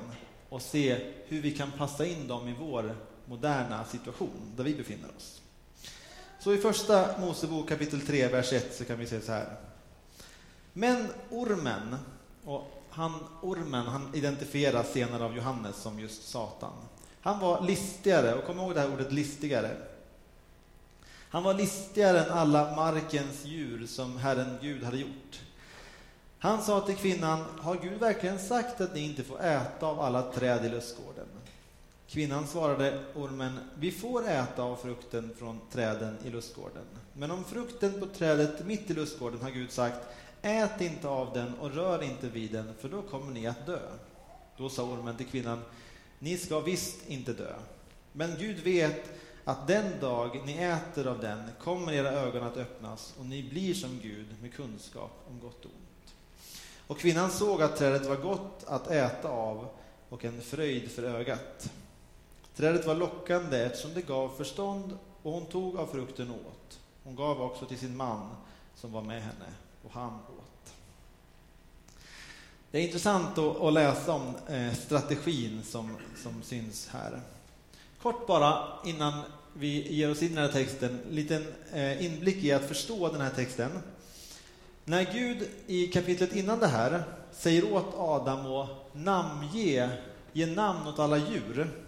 och 0.49 0.63
se 0.63 1.13
hur 1.27 1.43
vi 1.43 1.51
kan 1.51 1.71
passa 1.71 2.07
in 2.07 2.29
dem 2.29 2.49
i 2.49 2.55
vår 2.61 2.97
moderna 3.25 3.85
situation 3.85 4.53
där 4.57 4.65
vi 4.65 4.75
befinner 4.75 5.09
oss. 5.17 5.38
Så 6.41 6.55
i 6.55 6.59
första 6.59 7.19
Mosebok 7.19 7.69
kapitel 7.69 8.01
3, 8.01 8.29
vers 8.29 8.53
1 8.53 8.75
så 8.75 8.85
kan 8.85 8.99
vi 8.99 9.07
se 9.07 9.21
så 9.21 9.33
här. 9.33 9.57
Men 10.73 11.07
ormen, 11.31 11.97
och 12.45 12.85
han, 12.91 13.13
ormen 13.43 13.87
han 13.87 14.15
identifieras 14.15 14.93
senare 14.93 15.25
av 15.25 15.37
Johannes 15.37 15.77
som 15.77 16.01
just 16.01 16.29
Satan. 16.29 16.73
Han 17.21 17.41
var 17.41 17.63
listigare, 17.63 18.35
och 18.35 18.45
kom 18.45 18.59
ihåg 18.59 18.75
det 18.75 18.81
här 18.81 18.93
ordet 18.93 19.13
listigare. 19.13 19.77
Han 21.31 21.43
var 21.43 21.55
listigare 21.55 22.25
än 22.25 22.31
alla 22.31 22.77
markens 22.77 23.45
djur 23.45 23.87
som 23.87 24.17
Herren 24.17 24.59
Gud 24.63 24.85
hade 24.85 24.97
gjort. 24.97 25.41
Han 26.39 26.63
sa 26.63 26.81
till 26.81 26.97
kvinnan, 26.97 27.45
har 27.59 27.77
Gud 27.77 28.01
verkligen 28.01 28.39
sagt 28.39 28.81
att 28.81 28.95
ni 28.95 29.01
inte 29.01 29.23
får 29.23 29.41
äta 29.41 29.87
av 29.87 30.01
alla 30.01 30.33
träd 30.33 30.65
i 30.65 30.69
lustgården? 30.69 31.18
Kvinnan 32.11 32.47
svarade 32.47 33.05
ormen, 33.15 33.59
vi 33.75 33.93
får 33.93 34.29
äta 34.29 34.63
av 34.63 34.77
frukten 34.77 35.35
från 35.39 35.61
träden 35.73 36.17
i 36.25 36.31
lustgården. 36.31 36.85
Men 37.13 37.31
om 37.31 37.45
frukten 37.45 38.01
på 38.01 38.07
trädet 38.07 38.67
mitt 38.67 38.91
i 38.91 38.95
lustgården 38.95 39.43
har 39.43 39.51
Gud 39.51 39.71
sagt, 39.71 40.09
ät 40.43 40.81
inte 40.81 41.09
av 41.09 41.33
den 41.33 41.55
och 41.55 41.75
rör 41.75 42.03
inte 42.03 42.29
vid 42.29 42.53
den, 42.53 42.75
för 42.81 42.89
då 42.89 43.03
kommer 43.03 43.33
ni 43.33 43.47
att 43.47 43.67
dö. 43.67 43.81
Då 44.57 44.69
sa 44.69 44.83
ormen 44.83 45.17
till 45.17 45.27
kvinnan, 45.27 45.61
ni 46.19 46.39
ska 46.39 46.61
visst 46.61 47.09
inte 47.09 47.33
dö. 47.33 47.53
Men 48.13 48.37
Gud 48.39 48.59
vet 48.59 49.11
att 49.45 49.67
den 49.67 50.01
dag 50.01 50.41
ni 50.47 50.59
äter 50.59 51.07
av 51.07 51.21
den 51.21 51.43
kommer 51.63 51.93
era 51.93 52.11
ögon 52.11 52.43
att 52.43 52.57
öppnas 52.57 53.15
och 53.19 53.27
ni 53.27 53.43
blir 53.43 53.75
som 53.75 54.01
Gud 54.03 54.27
med 54.43 54.55
kunskap 54.55 55.25
om 55.31 55.41
gott 55.41 55.65
och 55.65 55.71
ont. 55.71 56.15
Och 56.87 56.99
kvinnan 56.99 57.31
såg 57.31 57.63
att 57.63 57.77
trädet 57.77 58.07
var 58.07 58.17
gott 58.17 58.65
att 58.67 58.91
äta 58.91 59.29
av 59.29 59.69
och 60.09 60.25
en 60.25 60.41
fröjd 60.41 60.91
för 60.91 61.03
ögat. 61.03 61.71
Trädet 62.59 62.87
var 62.87 62.95
lockande 62.95 63.59
eftersom 63.59 63.95
det 63.95 64.07
gav 64.07 64.29
förstånd 64.37 64.99
och 65.23 65.33
hon 65.33 65.47
tog 65.47 65.77
av 65.77 65.87
frukten 65.87 66.31
och 66.31 66.37
åt. 66.37 66.79
Hon 67.05 67.17
gav 67.17 67.43
också 67.43 67.67
till 67.67 67.79
sin 67.79 67.97
man 67.97 68.31
som 68.75 68.93
var 68.93 69.03
med 69.03 69.23
henne 69.23 69.47
och 69.85 69.93
han 69.93 70.13
åt. 70.13 70.73
Det 72.71 72.79
är 72.79 72.83
intressant 72.83 73.39
att, 73.39 73.73
läsa 73.73 74.13
om 74.13 74.35
eh, 74.49 74.75
strategin 74.75 75.63
som, 75.65 75.97
som 76.23 76.43
syns 76.43 76.89
här. 76.89 77.21
Kort 78.03 78.27
bara 78.27 78.65
innan 78.85 79.21
vi 79.55 79.93
ger 79.93 80.11
oss 80.11 80.23
in 80.23 80.33
i 80.33 80.35
den 80.35 80.45
här 80.45 80.53
texten, 80.53 81.01
en 81.09 81.15
liten 81.15 81.47
eh, 81.73 82.05
inblick 82.05 82.45
i 82.45 82.53
att 82.53 82.69
förstå 82.69 83.09
den 83.09 83.21
här 83.21 83.31
texten. 83.31 83.71
När 84.85 85.13
Gud 85.13 85.49
i 85.67 85.87
kapitlet 85.87 86.37
innan 86.37 86.59
det 86.59 86.67
här 86.67 87.03
säger 87.33 87.73
åt 87.73 87.95
Adam 87.97 88.47
att 88.47 88.69
namnge, 88.93 89.91
ge 90.33 90.47
namn 90.47 90.87
åt 90.89 90.99
alla 90.99 91.17
djur. 91.17 91.88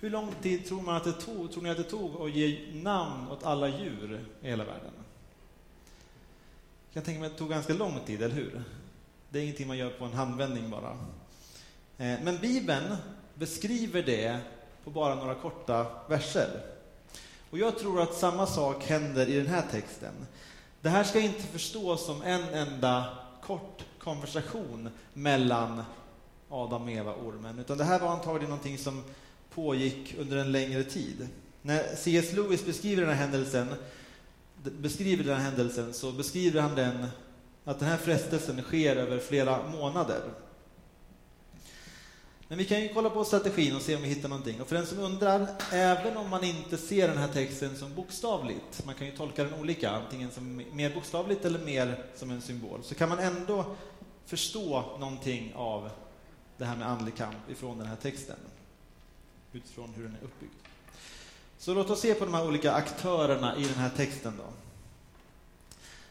Hur 0.00 0.10
lång 0.10 0.34
tid 0.42 0.66
tror, 0.66 0.82
man 0.82 0.96
att 0.96 1.04
det 1.04 1.12
tog, 1.12 1.52
tror 1.52 1.62
ni 1.62 1.70
att 1.70 1.76
det 1.76 1.84
tog 1.84 2.22
att 2.22 2.30
ge 2.30 2.58
namn 2.72 3.30
åt 3.30 3.44
alla 3.44 3.68
djur 3.68 4.24
i 4.42 4.48
hela 4.48 4.64
världen? 4.64 4.90
Jag 6.86 6.94
kan 6.94 7.02
tänka 7.02 7.20
mig 7.20 7.26
att 7.26 7.32
det 7.32 7.38
tog 7.38 7.50
ganska 7.50 7.74
lång 7.74 8.00
tid, 8.06 8.22
eller 8.22 8.34
hur? 8.34 8.62
Det 9.30 9.38
är 9.38 9.42
ingenting 9.42 9.68
man 9.68 9.78
gör 9.78 9.90
på 9.90 10.04
en 10.04 10.12
handvändning 10.12 10.70
bara. 10.70 10.90
Eh, 11.98 12.18
men 12.22 12.38
Bibeln 12.38 12.96
beskriver 13.34 14.02
det 14.02 14.38
på 14.84 14.90
bara 14.90 15.14
några 15.14 15.34
korta 15.34 15.86
verser. 16.08 16.60
Och 17.50 17.58
jag 17.58 17.78
tror 17.78 18.02
att 18.02 18.14
samma 18.14 18.46
sak 18.46 18.84
händer 18.84 19.28
i 19.28 19.36
den 19.36 19.46
här 19.46 19.64
texten. 19.70 20.14
Det 20.80 20.88
här 20.88 21.04
ska 21.04 21.20
inte 21.20 21.42
förstås 21.42 22.06
som 22.06 22.22
en 22.22 22.42
enda 22.42 23.18
kort 23.42 23.84
konversation 23.98 24.88
mellan 25.12 25.82
Adam, 26.48 26.88
Eva 26.88 27.12
och 27.12 27.26
ormen, 27.26 27.58
utan 27.58 27.78
det 27.78 27.84
här 27.84 28.00
var 28.00 28.08
antagligen 28.08 28.50
någonting 28.50 28.78
som 28.78 29.04
pågick 29.54 30.14
under 30.18 30.36
en 30.36 30.52
längre 30.52 30.84
tid. 30.84 31.28
När 31.62 31.94
C.S. 31.96 32.32
Lewis 32.32 32.66
beskriver 32.66 33.02
den 33.02 33.10
här 33.10 33.26
händelsen, 33.26 33.66
beskriver 34.62 35.24
den 35.24 35.36
här 35.36 35.44
händelsen 35.44 35.94
så 35.94 36.12
beskriver 36.12 36.60
han 36.60 36.74
den 36.74 37.06
att 37.64 37.78
den 37.78 37.88
här 37.88 37.96
frestelsen 37.96 38.62
sker 38.62 38.96
över 38.96 39.18
flera 39.18 39.68
månader. 39.68 40.20
Men 42.48 42.58
vi 42.58 42.64
kan 42.64 42.82
ju 42.82 42.88
kolla 42.88 43.10
på 43.10 43.24
strategin 43.24 43.76
och 43.76 43.82
se 43.82 43.96
om 43.96 44.02
vi 44.02 44.08
hittar 44.08 44.28
någonting. 44.28 44.60
Och 44.60 44.68
för 44.68 44.76
den 44.76 44.86
som 44.86 44.98
undrar, 44.98 45.46
även 45.72 46.16
om 46.16 46.30
man 46.30 46.44
inte 46.44 46.76
ser 46.76 47.08
den 47.08 47.18
här 47.18 47.28
texten 47.28 47.76
som 47.76 47.94
bokstavligt, 47.94 48.84
man 48.86 48.94
kan 48.94 49.06
ju 49.06 49.16
tolka 49.16 49.44
den 49.44 49.54
olika, 49.54 49.90
antingen 49.90 50.30
som 50.30 50.62
mer 50.72 50.94
bokstavligt 50.94 51.44
eller 51.44 51.58
mer 51.58 52.04
som 52.16 52.30
en 52.30 52.40
symbol, 52.40 52.80
så 52.82 52.94
kan 52.94 53.08
man 53.08 53.18
ändå 53.18 53.76
förstå 54.26 54.84
någonting 54.98 55.52
av 55.56 55.90
det 56.56 56.64
här 56.64 56.76
med 56.76 56.88
andlig 56.88 57.16
kamp 57.16 57.50
ifrån 57.50 57.78
den 57.78 57.86
här 57.86 57.96
texten, 57.96 58.36
utifrån 59.52 59.92
hur 59.96 60.02
den 60.02 60.16
är 60.20 60.24
uppbyggd. 60.24 60.52
Så 61.58 61.74
låt 61.74 61.90
oss 61.90 62.00
se 62.00 62.14
på 62.14 62.24
de 62.24 62.34
här 62.34 62.46
olika 62.46 62.72
aktörerna 62.72 63.56
i 63.56 63.62
den 63.62 63.74
här 63.74 63.90
texten 63.90 64.32
då. 64.36 64.44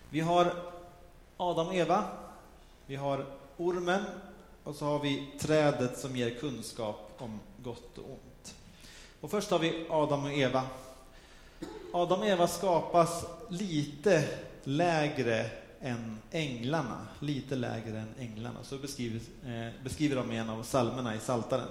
Vi 0.10 0.19
har 0.19 0.53
Adam 1.38 1.67
och 1.67 1.75
Eva, 1.75 2.03
vi 2.86 2.96
har 2.96 3.25
ormen 3.58 4.03
och 4.63 4.75
så 4.75 4.86
har 4.86 5.00
vi 5.00 5.31
trädet 5.39 6.00
som 6.00 6.15
ger 6.15 6.29
kunskap 6.29 7.12
om 7.17 7.39
gott 7.63 7.98
och 7.98 8.10
ont. 8.10 8.55
Och 9.22 9.31
först 9.31 9.51
har 9.51 9.60
vi 9.60 9.88
Adam 9.89 10.24
och 10.24 10.34
Eva. 10.34 10.63
Adam 11.93 12.19
och 12.19 12.27
Eva 12.27 12.48
skapas 12.48 13.25
lite 13.50 14.27
lägre 14.63 15.50
än 15.81 16.19
änglarna, 16.31 17.08
lite 17.19 17.55
lägre 17.55 18.00
än 18.00 18.13
änglarna. 18.19 18.63
Så 18.63 18.77
beskriver, 18.77 19.19
eh, 19.46 19.84
beskriver 19.84 20.15
de 20.15 20.31
i 20.31 20.38
en 20.38 20.50
av 20.50 20.63
psalmerna 20.63 21.15
i 21.15 21.19
Saltaren. 21.19 21.67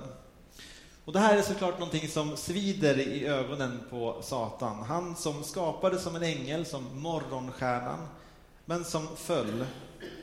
Och 1.09 1.15
det 1.15 1.21
här 1.21 1.37
är 1.37 1.43
såklart 1.43 1.79
någonting 1.79 2.09
som 2.09 2.37
svider 2.37 2.99
i 2.99 3.27
ögonen 3.27 3.81
på 3.91 4.19
Satan. 4.23 4.83
Han 4.83 5.17
som 5.17 5.45
skapades 5.45 6.03
som 6.03 6.17
en 6.17 6.23
ängel, 6.23 6.67
som 6.67 7.01
morgonstjärnan, 7.01 8.07
men 8.65 8.85
som 8.85 9.09
föll. 9.17 9.67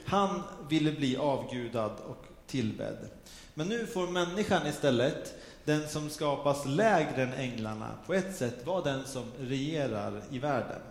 Han 0.05 0.43
ville 0.69 0.91
bli 0.91 1.17
avgudad 1.17 1.91
och 2.07 2.25
tillbedd. 2.47 3.09
Men 3.53 3.67
nu 3.67 3.87
får 3.87 4.07
människan 4.07 4.67
istället, 4.67 5.33
den 5.63 5.89
som 5.89 6.09
skapas 6.09 6.65
lägre 6.65 7.23
än 7.23 7.33
änglarna, 7.33 7.91
på 8.05 8.13
ett 8.13 8.35
sätt 8.35 8.65
vara 8.65 8.81
den 8.81 9.05
som 9.05 9.23
regerar 9.39 10.21
i 10.31 10.39
världen. 10.39 10.81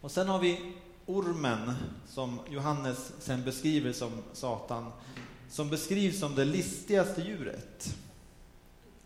Och 0.00 0.10
sen 0.10 0.28
har 0.28 0.38
vi 0.38 0.74
ormen, 1.06 1.72
som 2.08 2.40
Johannes 2.50 3.12
sen 3.18 3.44
beskriver 3.44 3.92
som 3.92 4.12
Satan, 4.32 4.92
som 5.50 5.70
beskrivs 5.70 6.18
som 6.18 6.34
det 6.34 6.44
listigaste 6.44 7.22
djuret. 7.22 7.96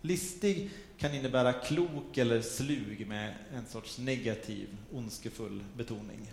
Listig 0.00 0.70
kan 0.98 1.14
innebära 1.14 1.52
klok 1.52 2.18
eller 2.18 2.42
slug 2.42 3.06
med 3.06 3.34
en 3.54 3.66
sorts 3.66 3.98
negativ, 3.98 4.68
ondskefull 4.92 5.64
betoning. 5.76 6.32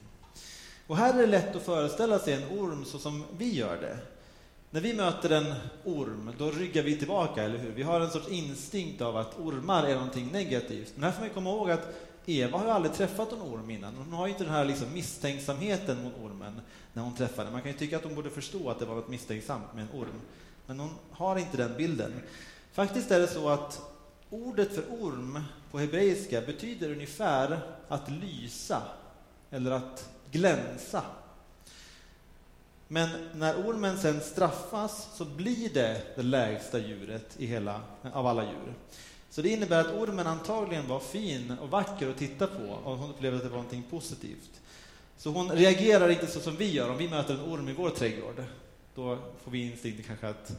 Och 0.87 0.97
här 0.97 1.13
är 1.13 1.17
det 1.17 1.27
lätt 1.27 1.55
att 1.55 1.65
föreställa 1.65 2.19
sig 2.19 2.33
en 2.33 2.59
orm 2.59 2.85
så 2.85 2.99
som 2.99 3.23
vi 3.37 3.55
gör 3.55 3.81
det. 3.81 3.97
När 4.71 4.81
vi 4.81 4.93
möter 4.93 5.29
en 5.29 5.53
orm, 5.83 6.31
då 6.37 6.51
ryggar 6.51 6.83
vi 6.83 6.97
tillbaka, 6.97 7.43
eller 7.43 7.57
hur? 7.57 7.71
Vi 7.71 7.83
har 7.83 8.01
en 8.01 8.09
sorts 8.09 8.29
instinkt 8.29 9.01
av 9.01 9.17
att 9.17 9.39
ormar 9.39 9.83
är 9.83 9.95
någonting 9.95 10.31
negativt. 10.31 10.93
Men 10.95 11.03
här 11.03 11.11
får 11.11 11.21
man 11.21 11.29
komma 11.29 11.49
ihåg 11.49 11.71
att 11.71 11.95
Eva 12.29 12.57
har 12.57 12.65
ju 12.65 12.71
aldrig 12.71 12.93
träffat 12.93 13.31
en 13.31 13.41
orm 13.41 13.69
innan. 13.69 13.95
Hon 13.95 14.13
har 14.13 14.27
ju 14.27 14.31
inte 14.33 14.43
den 14.43 14.53
här 14.53 14.65
liksom 14.65 14.93
misstänksamheten 14.93 16.03
mot 16.03 16.13
ormen 16.23 16.61
när 16.93 17.03
hon 17.03 17.15
träffar 17.15 17.43
den. 17.43 17.53
Man 17.53 17.61
kan 17.61 17.71
ju 17.71 17.77
tycka 17.77 17.97
att 17.97 18.03
hon 18.03 18.15
borde 18.15 18.29
förstå 18.29 18.69
att 18.69 18.79
det 18.79 18.85
var 18.85 18.95
något 18.95 19.09
misstänksamt 19.09 19.73
med 19.73 19.83
en 19.83 19.99
orm. 20.01 20.21
Men 20.65 20.79
hon 20.79 20.89
har 21.11 21.37
inte 21.37 21.57
den 21.57 21.77
bilden. 21.77 22.13
Faktiskt 22.71 23.11
är 23.11 23.19
det 23.19 23.27
så 23.27 23.49
att 23.49 23.81
ordet 24.29 24.75
för 24.75 24.83
orm 24.89 25.43
på 25.71 25.79
hebreiska 25.79 26.41
betyder 26.41 26.91
ungefär 26.91 27.59
att 27.87 28.11
lysa 28.11 28.81
eller 29.49 29.71
att 29.71 30.09
glänsa. 30.31 31.03
Men 32.87 33.09
när 33.33 33.55
ormen 33.67 33.97
sen 33.97 34.21
straffas 34.21 35.09
så 35.13 35.25
blir 35.25 35.73
det 35.73 36.15
det 36.15 36.23
lägsta 36.23 36.79
djuret 36.79 37.35
i 37.37 37.45
hela, 37.45 37.81
av 38.13 38.27
alla 38.27 38.43
djur. 38.43 38.73
Så 39.37 39.43
det 39.43 39.49
innebär 39.49 39.79
att 39.81 39.93
ormen 39.93 40.27
antagligen 40.27 40.87
var 40.87 40.99
fin 40.99 41.57
och 41.61 41.69
vacker 41.69 42.09
att 42.09 42.17
titta 42.17 42.47
på 42.47 42.63
och 42.63 42.97
hon 42.97 43.09
upplevde 43.09 43.37
att 43.37 43.43
det 43.43 43.49
var 43.49 43.57
någonting 43.57 43.83
positivt. 43.89 44.61
Så 45.17 45.29
hon 45.29 45.51
reagerar 45.51 46.09
inte 46.09 46.27
så 46.27 46.39
som 46.39 46.55
vi 46.55 46.71
gör 46.71 46.89
om 46.89 46.97
vi 46.97 47.09
möter 47.09 47.33
en 47.33 47.53
orm 47.53 47.69
i 47.69 47.73
vår 47.73 47.89
trädgård. 47.89 48.43
Då 48.95 49.17
får 49.43 49.51
vi 49.51 49.71
instinkt 49.71 50.07
kanske 50.07 50.27
att, 50.27 50.57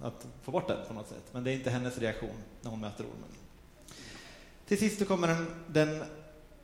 att 0.00 0.26
få 0.42 0.50
bort 0.50 0.68
den 0.68 0.86
på 0.88 0.94
något 0.94 1.08
sätt. 1.08 1.24
Men 1.32 1.44
det 1.44 1.50
är 1.50 1.54
inte 1.54 1.70
hennes 1.70 1.98
reaktion 1.98 2.36
när 2.62 2.70
hon 2.70 2.80
möter 2.80 3.04
ormen. 3.04 3.30
Till 4.66 4.78
sist 4.78 5.08
kommer 5.08 5.28
den, 5.28 6.04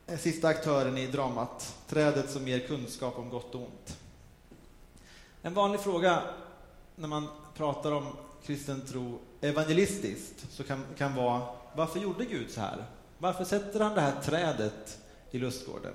den 0.05 0.17
sista 0.17 0.47
aktören 0.47 0.97
i 0.97 1.07
dramat, 1.07 1.75
trädet 1.87 2.29
som 2.29 2.47
ger 2.47 2.59
kunskap 2.59 3.17
om 3.17 3.29
gott 3.29 3.55
och 3.55 3.61
ont. 3.61 3.97
En 5.41 5.53
vanlig 5.53 5.79
fråga 5.79 6.21
när 6.95 7.07
man 7.07 7.27
pratar 7.55 7.91
om 7.91 8.07
kristen 8.45 8.81
tro 8.81 9.19
evangelistiskt 9.49 10.45
så 10.51 10.63
kan, 10.63 10.83
kan 10.97 11.15
vara 11.15 11.41
varför 11.75 11.99
gjorde 11.99 12.25
Gud 12.25 12.51
så 12.51 12.61
här? 12.61 12.85
Varför 13.17 13.43
sätter 13.43 13.79
han 13.79 13.95
det 13.95 14.01
här 14.01 14.21
trädet 14.21 14.99
i 15.31 15.39
lustgården? 15.39 15.93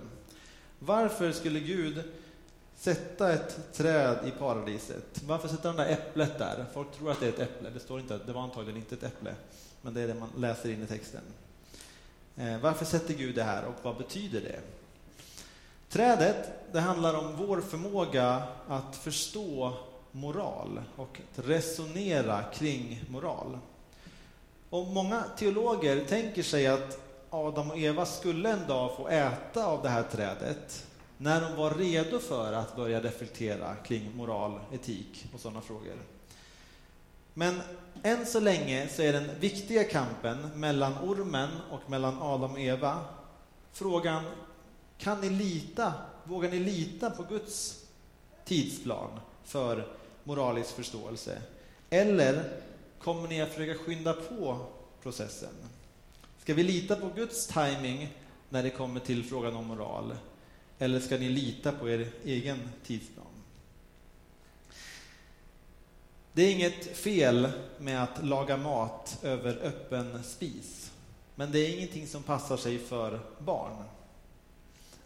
Varför 0.79 1.33
skulle 1.33 1.61
Gud 1.61 2.05
sätta 2.77 3.33
ett 3.33 3.73
träd 3.73 4.19
i 4.27 4.31
paradiset? 4.31 5.23
Varför 5.27 5.49
sätter 5.49 5.69
han 5.69 5.77
det 5.77 5.85
där 5.85 5.93
äpplet 5.93 6.39
där? 6.39 6.67
Folk 6.75 6.93
tror 6.93 7.11
att 7.11 7.21
det 7.21 7.27
är 7.27 7.33
ett 7.33 7.39
äpple. 7.39 7.71
Det 7.71 7.81
står 7.81 8.01
inte, 8.01 8.21
det 8.27 8.33
var 8.33 8.43
antagligen 8.43 8.77
inte 8.77 8.95
ett 8.95 9.03
äpple, 9.03 9.35
men 9.83 9.95
det 9.95 10.01
är 10.01 10.09
det 10.09 10.15
man 10.15 10.31
läser 10.37 10.71
in 10.71 10.83
i 10.83 10.87
texten. 10.87 11.21
Eh, 12.37 12.61
varför 12.61 12.85
sätter 12.85 13.15
Gud 13.15 13.35
det 13.35 13.43
här 13.43 13.65
och 13.65 13.75
vad 13.83 13.97
betyder 13.97 14.41
det? 14.41 14.61
Trädet, 15.89 16.51
det 16.73 16.81
handlar 16.81 17.15
om 17.15 17.37
vår 17.37 17.61
förmåga 17.61 18.43
att 18.69 18.97
förstå 18.97 19.77
moral 20.13 20.83
och 20.97 21.21
att 21.33 21.49
resonera 21.49 22.43
kring 22.43 23.05
moral. 23.09 23.59
Och 24.71 24.87
många 24.87 25.25
teologer 25.37 26.05
tänker 26.05 26.43
sig 26.43 26.67
att 26.67 26.99
Adam 27.31 27.71
och 27.71 27.79
Eva 27.79 28.07
skulle 28.07 28.53
en 28.53 28.67
dag 28.67 28.97
få 28.97 29.09
äta 29.09 29.67
av 29.67 29.83
det 29.83 29.89
här 29.89 30.03
trädet 30.03 30.87
när 31.19 31.41
de 31.41 31.57
var 31.57 31.75
redo 31.75 32.19
för 32.19 32.53
att 32.53 32.77
börja 32.77 33.01
reflektera 33.01 33.75
kring 33.75 34.17
moral, 34.17 34.61
etik 34.73 35.27
och 35.35 35.41
sådana 35.41 35.61
frågor. 35.61 35.97
Men 37.35 37.61
än 38.03 38.27
så 38.27 38.41
länge 38.41 38.89
så 38.89 39.03
är 39.03 39.13
den 39.13 39.31
viktiga 39.41 39.85
kampen 39.85 40.51
mellan 40.55 40.93
ormen 40.93 41.49
och 41.71 41.91
mellan 41.91 42.23
Adam 42.23 42.53
och 42.53 42.61
Eva 42.61 43.05
frågan, 43.73 44.25
kan 44.99 45.21
ni 45.21 45.31
lita, 45.31 45.93
vågar 46.25 46.51
ni 46.51 46.59
lita 46.59 47.11
på 47.11 47.23
Guds 47.23 47.85
tidsplan 48.45 49.21
för 49.45 50.00
moralisk 50.31 50.71
förståelse? 50.71 51.43
Eller 51.91 52.45
kommer 52.99 53.29
ni 53.29 53.43
att 53.43 53.49
försöka 53.49 53.79
skynda 53.79 54.13
på 54.13 54.67
processen? 55.03 55.55
Ska 56.39 56.55
vi 56.55 56.63
lita 56.63 56.97
på 56.97 57.09
Guds 57.17 57.47
timing 57.47 58.09
när 58.49 58.63
det 58.63 58.71
kommer 58.71 59.01
till 59.01 59.25
frågan 59.25 59.57
om 59.57 59.67
moral? 59.67 60.17
Eller 60.79 61.01
ska 61.01 61.17
ni 61.17 61.29
lita 61.29 61.73
på 61.73 61.91
er 61.91 62.09
egen 62.25 62.59
tidsplan? 62.87 63.27
Det 66.33 66.43
är 66.43 66.53
inget 66.53 66.97
fel 66.97 67.49
med 67.79 68.03
att 68.03 68.25
laga 68.25 68.57
mat 68.57 69.19
över 69.23 69.57
öppen 69.63 70.25
spis, 70.25 70.93
men 71.35 71.53
det 71.53 71.59
är 71.59 71.77
ingenting 71.77 72.07
som 72.07 72.23
passar 72.23 72.57
sig 72.57 72.79
för 72.79 73.21
barn. 73.39 73.85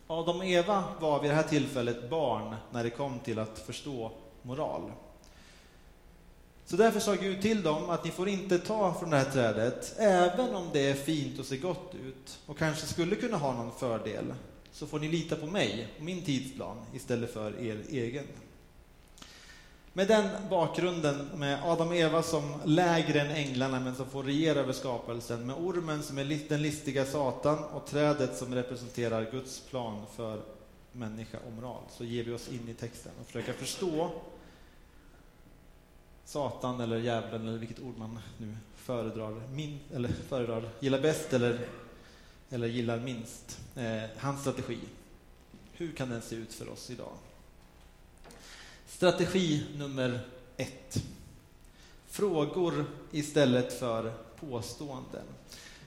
Adam 0.07 0.37
och 0.37 0.47
Eva 0.47 0.85
var 1.01 1.23
vid 1.23 1.31
det 1.31 1.35
här 1.35 1.43
tillfället 1.43 2.11
barn 2.11 2.57
när 2.71 2.85
det 2.85 2.91
kom 2.91 3.19
till 3.19 3.39
att 3.39 3.59
förstå 3.59 4.13
moral. 4.43 4.93
Så 6.67 6.77
därför 6.77 7.01
sa 7.01 7.15
Gud 7.15 7.43
till 7.43 7.63
dem 7.63 7.91
att 7.91 8.05
ni 8.05 8.11
får 8.11 8.29
inte 8.29 8.59
ta 8.59 8.95
från 8.95 9.11
det 9.11 9.17
här 9.17 9.31
trädet, 9.31 9.95
även 9.99 10.55
om 10.55 10.71
det 10.73 10.91
är 10.91 10.95
fint 10.95 11.39
och 11.39 11.47
ser 11.47 11.57
gott 11.57 11.95
ut 11.95 12.39
och 12.47 12.59
kanske 12.59 12.87
skulle 12.87 13.17
kunna 13.17 13.37
ha 13.37 13.53
någon 13.53 13.73
fördel, 13.79 14.35
så 14.73 14.87
får 14.87 14.99
ni 14.99 15.09
lita 15.09 15.37
på 15.37 15.47
mig 15.47 15.89
och 15.99 16.05
min 16.05 16.23
tidsplan 16.23 16.77
istället 16.95 17.33
för 17.33 17.61
er 17.61 17.83
egen. 17.89 18.25
Med 19.93 20.09
den 20.09 20.29
bakgrunden, 20.51 21.31
med 21.37 21.65
Adam 21.65 21.89
och 21.89 21.97
Eva 21.97 22.23
som 22.23 22.55
lägre 22.65 23.21
än 23.21 23.31
änglarna 23.31 23.81
men 23.81 23.95
som 23.95 24.07
får 24.07 24.23
regera 24.23 24.59
över 24.59 24.73
skapelsen, 24.73 25.47
med 25.47 25.57
ormen 25.57 26.03
som 26.03 26.19
är 26.19 26.49
den 26.49 26.63
listiga 26.63 27.05
Satan 27.05 27.65
och 27.65 27.87
trädet 27.87 28.37
som 28.37 28.55
representerar 28.55 29.31
Guds 29.31 29.61
plan 29.61 30.03
för 30.17 30.41
människa 30.93 31.39
och 31.47 31.53
moral, 31.53 31.83
så 31.91 32.05
ger 32.05 32.25
vi 32.25 32.33
oss 32.33 32.49
in 32.49 32.69
i 32.69 32.75
texten 32.75 33.13
och 33.21 33.27
försöker 33.27 33.53
förstå 33.53 34.11
Satan 36.25 36.81
eller 36.81 36.99
djävulen 36.99 37.49
eller 37.49 37.59
vilket 37.59 37.81
ord 37.81 37.99
man 37.99 38.19
nu 38.39 38.57
föredrar, 38.77 39.43
min, 39.51 39.81
eller 39.95 40.09
föredrar 40.09 40.69
gillar 40.81 41.01
bäst 41.01 41.33
eller, 41.33 41.69
eller 42.51 42.67
gillar 42.67 43.01
minst. 43.01 43.61
Eh, 43.77 44.03
hans 44.19 44.41
strategi. 44.41 44.79
Hur 45.73 45.93
kan 45.93 46.11
den 46.11 46.23
se 46.23 46.37
ut 46.37 46.55
för 46.55 46.69
oss 46.69 46.91
idag? 46.91 47.13
Strategi 48.87 49.67
nummer 49.77 50.21
ett. 50.57 51.05
Frågor 52.07 52.85
istället 53.11 53.79
för 53.79 54.13
påståenden. 54.41 55.25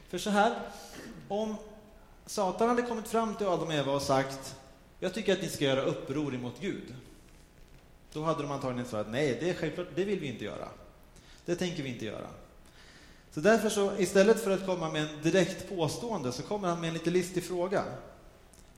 För 0.10 0.18
så 0.18 0.30
här, 0.30 0.60
om 1.28 1.56
Satan 2.26 2.70
hade 2.70 2.82
kommit 2.82 3.08
fram 3.08 3.36
till 3.36 3.48
Adam 3.48 3.68
och 3.68 3.74
Eva 3.74 3.92
och 3.92 4.02
sagt 4.02 4.56
jag 5.00 5.14
tycker 5.14 5.34
att 5.34 5.42
ni 5.42 5.50
ska 5.50 5.66
göra 5.66 5.82
uppror 5.82 6.36
emot 6.36 6.54
Gud. 6.60 6.96
Då 8.18 8.24
hade 8.24 8.42
de 8.42 8.52
antagligen 8.52 8.90
svarat 8.90 9.08
nej, 9.10 9.38
det 9.40 9.50
är 9.50 9.54
självklart, 9.54 9.88
det 9.96 10.06
vill 10.06 10.20
vi 10.20 10.28
inte 10.28 10.46
göra. 10.46 10.68
Det 11.46 11.56
tänker 11.56 11.84
vi 11.84 11.90
inte 11.90 12.06
göra. 12.06 12.28
Så 13.32 13.40
därför 13.40 13.70
så, 13.70 13.98
istället 13.98 14.44
för 14.44 14.52
att 14.52 14.66
komma 14.66 14.92
med 14.92 15.02
en 15.02 15.22
direkt 15.24 15.70
påstående, 15.70 16.32
så 16.32 16.44
kommer 16.44 16.68
han 16.68 16.82
med 16.82 16.88
en 16.88 16.94
lite 16.94 17.10
listig 17.10 17.44
fråga. 17.44 17.84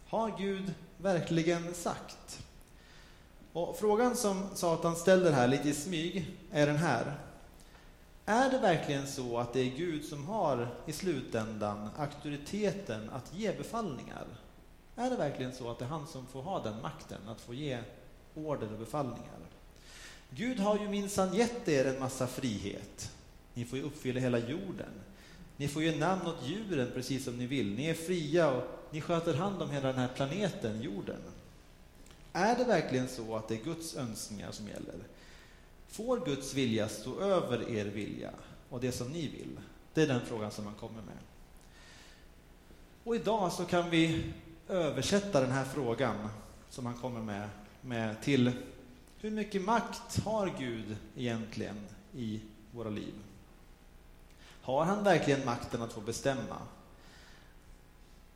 Har 0.08 0.38
Gud 0.38 0.74
verkligen 0.98 1.74
sagt? 1.74 2.40
Och 3.54 3.78
frågan 3.80 4.16
som 4.16 4.50
Satan 4.56 4.96
ställer 4.96 5.32
här 5.32 5.48
lite 5.48 5.70
i 5.70 5.74
smyg 5.74 6.38
är 6.52 6.68
den 6.68 6.78
här. 6.78 7.20
Är 8.26 8.50
det 8.50 8.58
verkligen 8.58 9.08
så 9.08 9.38
att 9.38 9.54
det 9.54 9.60
är 9.60 9.78
Gud 9.78 10.06
som 10.06 10.28
har 10.28 10.76
i 10.86 10.92
slutändan 10.92 11.90
auktoriteten 11.98 13.10
att 13.10 13.34
ge 13.34 13.54
befallningar? 13.54 14.26
Är 14.96 15.10
det 15.10 15.16
verkligen 15.16 15.54
så 15.54 15.72
att 15.72 15.80
det 15.80 15.86
är 15.86 15.90
han 15.90 16.08
som 16.08 16.26
får 16.26 16.42
ha 16.42 16.64
den 16.64 16.82
makten 16.82 17.22
att 17.28 17.42
få 17.42 17.54
ge 17.54 17.80
order 18.46 18.74
och 18.74 18.80
befallningar? 18.80 19.40
Gud 20.30 20.60
har 20.60 20.80
ju 20.80 20.90
minsann 20.90 21.34
gett 21.34 21.68
er 21.68 21.86
en 21.86 22.00
massa 22.00 22.28
frihet. 22.28 23.12
Ni 23.54 23.66
får 23.66 23.78
ju 23.78 23.84
uppfylla 23.84 24.20
hela 24.20 24.40
jorden. 24.40 24.90
Ni 25.58 25.68
får 25.68 25.84
ge 25.84 26.00
namn 26.00 26.28
åt 26.28 26.48
djuren 26.48 26.92
precis 26.94 27.26
som 27.26 27.38
ni 27.38 27.46
vill. 27.46 27.76
Ni 27.76 27.86
är 27.86 27.94
fria 27.94 28.52
och 28.52 28.64
ni 28.92 29.02
sköter 29.02 29.34
hand 29.34 29.62
om 29.62 29.70
hela 29.70 29.88
den 29.88 30.00
här 30.00 30.08
planeten, 30.16 30.82
jorden. 30.82 31.20
Är 32.34 32.56
det 32.56 32.64
verkligen 32.64 33.08
så 33.08 33.36
att 33.36 33.48
det 33.48 33.56
är 33.56 33.64
Guds 33.64 33.96
önskningar 33.96 34.52
som 34.52 34.68
gäller? 34.68 34.96
Får 35.88 36.26
Guds 36.26 36.54
vilja 36.54 36.90
stå 36.90 37.20
över 37.20 37.70
er 37.70 37.86
vilja 37.86 38.32
och 38.70 38.80
det 38.80 38.92
som 38.92 39.08
ni 39.08 39.28
vill? 39.28 39.60
Det 39.94 40.02
är 40.02 40.08
den 40.08 40.22
frågan 40.26 40.52
som 40.52 40.66
man 40.66 40.74
kommer 40.74 41.02
med. 41.02 41.18
Och 43.04 43.16
idag 43.16 43.52
så 43.52 43.66
kan 43.66 43.90
vi 43.90 44.24
översätta 44.68 45.42
den 45.42 45.52
här 45.52 45.66
frågan 45.66 46.30
som 46.70 46.86
han 46.86 46.96
kommer 46.98 47.22
med, 47.22 47.50
med 47.82 48.22
till 48.22 48.52
hur 49.18 49.32
mycket 49.32 49.62
makt 49.62 50.20
har 50.26 50.54
Gud 50.60 50.98
egentligen 51.16 51.76
i 52.14 52.42
våra 52.72 52.90
liv? 52.90 53.14
Har 54.62 54.86
han 54.86 55.04
verkligen 55.04 55.46
makten 55.46 55.82
att 55.82 55.94
få 55.94 56.02
bestämma? 56.02 56.58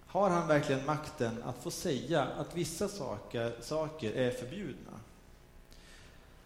Har 0.05 0.29
han 0.29 0.47
verkligen 0.47 0.85
makten 0.85 1.43
att 1.43 1.63
få 1.63 1.71
säga 1.71 2.23
att 2.23 2.55
vissa 2.55 2.87
saker, 2.87 3.53
saker 3.61 4.11
är 4.11 4.31
förbjudna? 4.31 4.99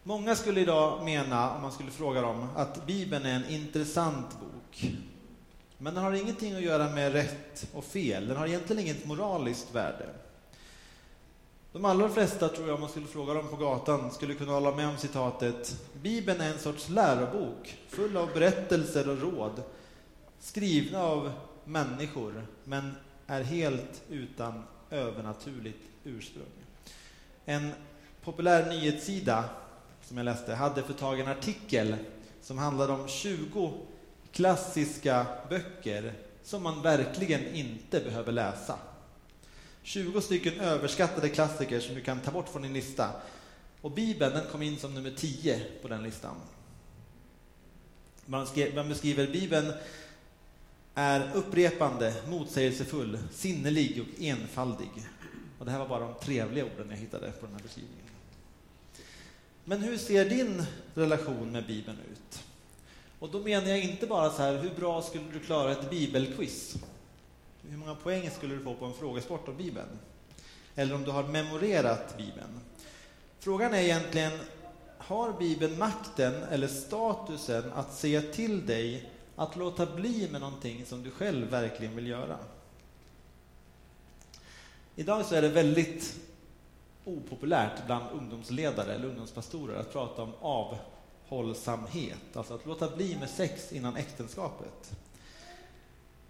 Många 0.03 0.36
skulle 0.36 0.62
idag 0.62 1.05
mena, 1.05 1.55
om 1.55 1.62
man 1.62 1.71
skulle 1.71 1.91
fråga 1.91 2.21
dem, 2.21 2.47
att 2.55 2.86
Bibeln 2.86 3.25
är 3.25 3.36
en 3.36 3.49
intressant 3.49 4.39
bok. 4.39 4.91
Men 5.77 5.93
den 5.93 6.03
har 6.03 6.13
ingenting 6.13 6.55
att 6.55 6.62
göra 6.62 6.89
med 6.89 7.12
rätt 7.12 7.67
och 7.73 7.83
fel. 7.83 8.27
Den 8.27 8.38
har 8.38 8.47
egentligen 8.47 8.81
inget 8.81 9.05
moraliskt 9.05 9.75
värde. 9.75 10.10
De 11.77 11.85
allra 11.85 12.09
flesta, 12.09 12.49
tror 12.49 12.67
jag, 12.67 12.75
om 12.75 12.81
man 12.81 12.89
skulle 12.89 13.07
fråga 13.07 13.33
dem 13.33 13.47
på 13.47 13.55
gatan, 13.55 14.11
skulle 14.11 14.33
kunna 14.33 14.51
hålla 14.51 14.75
med 14.75 14.87
om 14.87 14.97
citatet 14.97 15.81
Bibeln 16.01 16.41
är 16.41 16.53
en 16.53 16.59
sorts 16.59 16.89
lärobok 16.89 17.77
full 17.87 18.17
av 18.17 18.33
berättelser 18.33 19.09
och 19.09 19.21
råd 19.21 19.63
skrivna 20.39 21.03
av 21.03 21.31
människor, 21.65 22.45
men 22.63 22.95
är 23.27 23.43
helt 23.43 24.01
utan 24.09 24.63
övernaturligt 24.89 25.83
ursprung. 26.03 26.45
En 27.45 27.71
populär 28.23 28.69
nyhetssida 28.69 29.43
som 30.01 30.17
jag 30.17 30.25
läste 30.25 30.55
hade 30.55 30.83
för 30.83 30.93
tag 30.93 31.19
en 31.19 31.27
artikel 31.27 31.95
som 32.41 32.57
handlade 32.57 32.93
om 32.93 33.07
20 33.07 33.73
klassiska 34.31 35.25
böcker 35.49 36.13
som 36.43 36.63
man 36.63 36.81
verkligen 36.81 37.55
inte 37.55 37.99
behöver 37.99 38.31
läsa. 38.31 38.79
20 39.88 40.21
stycken 40.21 40.60
överskattade 40.60 41.30
klassiker 41.30 41.80
som 41.80 41.95
du 41.95 42.02
kan 42.02 42.19
ta 42.19 42.32
bort 42.32 42.50
från 42.50 42.62
din 42.62 42.73
lista. 42.73 43.12
Och 43.82 43.91
Bibeln 43.91 44.34
den 44.34 44.47
kom 44.52 44.62
in 44.62 44.78
som 44.78 44.93
nummer 44.93 45.12
10 45.12 45.62
på 45.82 45.88
den 45.88 46.04
listan. 46.04 46.36
Man, 48.26 48.47
skrev, 48.47 48.76
man 48.76 48.89
beskriver 48.89 49.28
Bibeln 49.28 49.73
är 50.93 51.32
upprepande, 51.34 52.13
motsägelsefull, 52.30 53.19
sinnerlig 53.32 54.02
och 54.02 54.21
enfaldig. 54.23 54.89
Och 55.60 55.65
det 55.65 55.71
här 55.71 55.80
var 55.80 55.88
bara 55.88 56.08
de 56.08 56.13
trevliga 56.13 56.65
orden 56.65 56.88
jag 56.89 56.97
hittade 56.97 57.32
på 57.32 57.45
den 57.45 57.56
här 57.56 57.63
beskrivningen. 57.63 58.06
Men 59.63 59.80
hur 59.80 59.97
ser 59.97 60.30
din 60.30 60.65
relation 60.93 61.52
med 61.52 61.67
Bibeln 61.67 61.97
ut? 62.12 62.43
Och 63.19 63.30
då 63.32 63.39
menar 63.39 63.67
jag 63.67 63.84
inte 63.84 64.08
bara 64.08 64.30
så 64.30 64.41
här, 64.41 64.58
hur 64.58 64.69
bra 64.69 65.02
skulle 65.02 65.32
du 65.34 65.39
klara 65.39 65.71
ett 65.71 65.89
bibelquiz? 65.89 66.78
Hur 67.69 67.77
många 67.77 67.95
poäng 67.95 68.30
skulle 68.30 68.56
du 68.56 68.63
få 68.63 68.73
på 68.73 68.86
en 68.86 68.93
frågesport 68.93 69.47
om 69.47 69.58
Bibeln? 69.58 69.99
Eller 70.75 70.95
om 70.95 71.03
du 71.03 71.12
har 71.12 71.23
memorerat 71.23 72.17
Bibeln? 72.17 72.60
Frågan 73.39 73.73
är 73.73 73.82
egentligen, 73.82 74.39
har 74.97 75.34
Bibeln 75.34 75.80
makten 75.80 76.43
eller 76.43 76.67
statusen 76.67 77.71
att 77.73 77.93
säga 77.93 78.21
till 78.21 78.65
dig 78.65 79.10
att 79.36 79.56
låta 79.56 79.86
bli 79.86 80.30
med 80.32 80.41
någonting 80.41 80.86
som 80.86 81.03
du 81.03 81.12
själv 81.12 81.49
verkligen 81.49 81.95
vill 81.95 82.08
göra? 82.08 82.38
Idag 84.95 85.25
så 85.25 85.36
är 85.36 85.41
det 85.41 85.49
väldigt 85.49 86.19
opopulärt 87.06 87.86
bland 87.86 88.06
ungdomsledare 88.12 88.93
eller 88.93 89.08
ungdomspastorer 89.08 89.80
att 89.80 89.93
prata 89.93 90.21
om 90.21 90.34
avhållsamhet, 90.41 92.38
alltså 92.38 92.53
att 92.53 92.65
låta 92.65 92.95
bli 92.95 93.17
med 93.19 93.30
sex 93.30 93.71
innan 93.71 93.95
äktenskapet. 93.95 94.91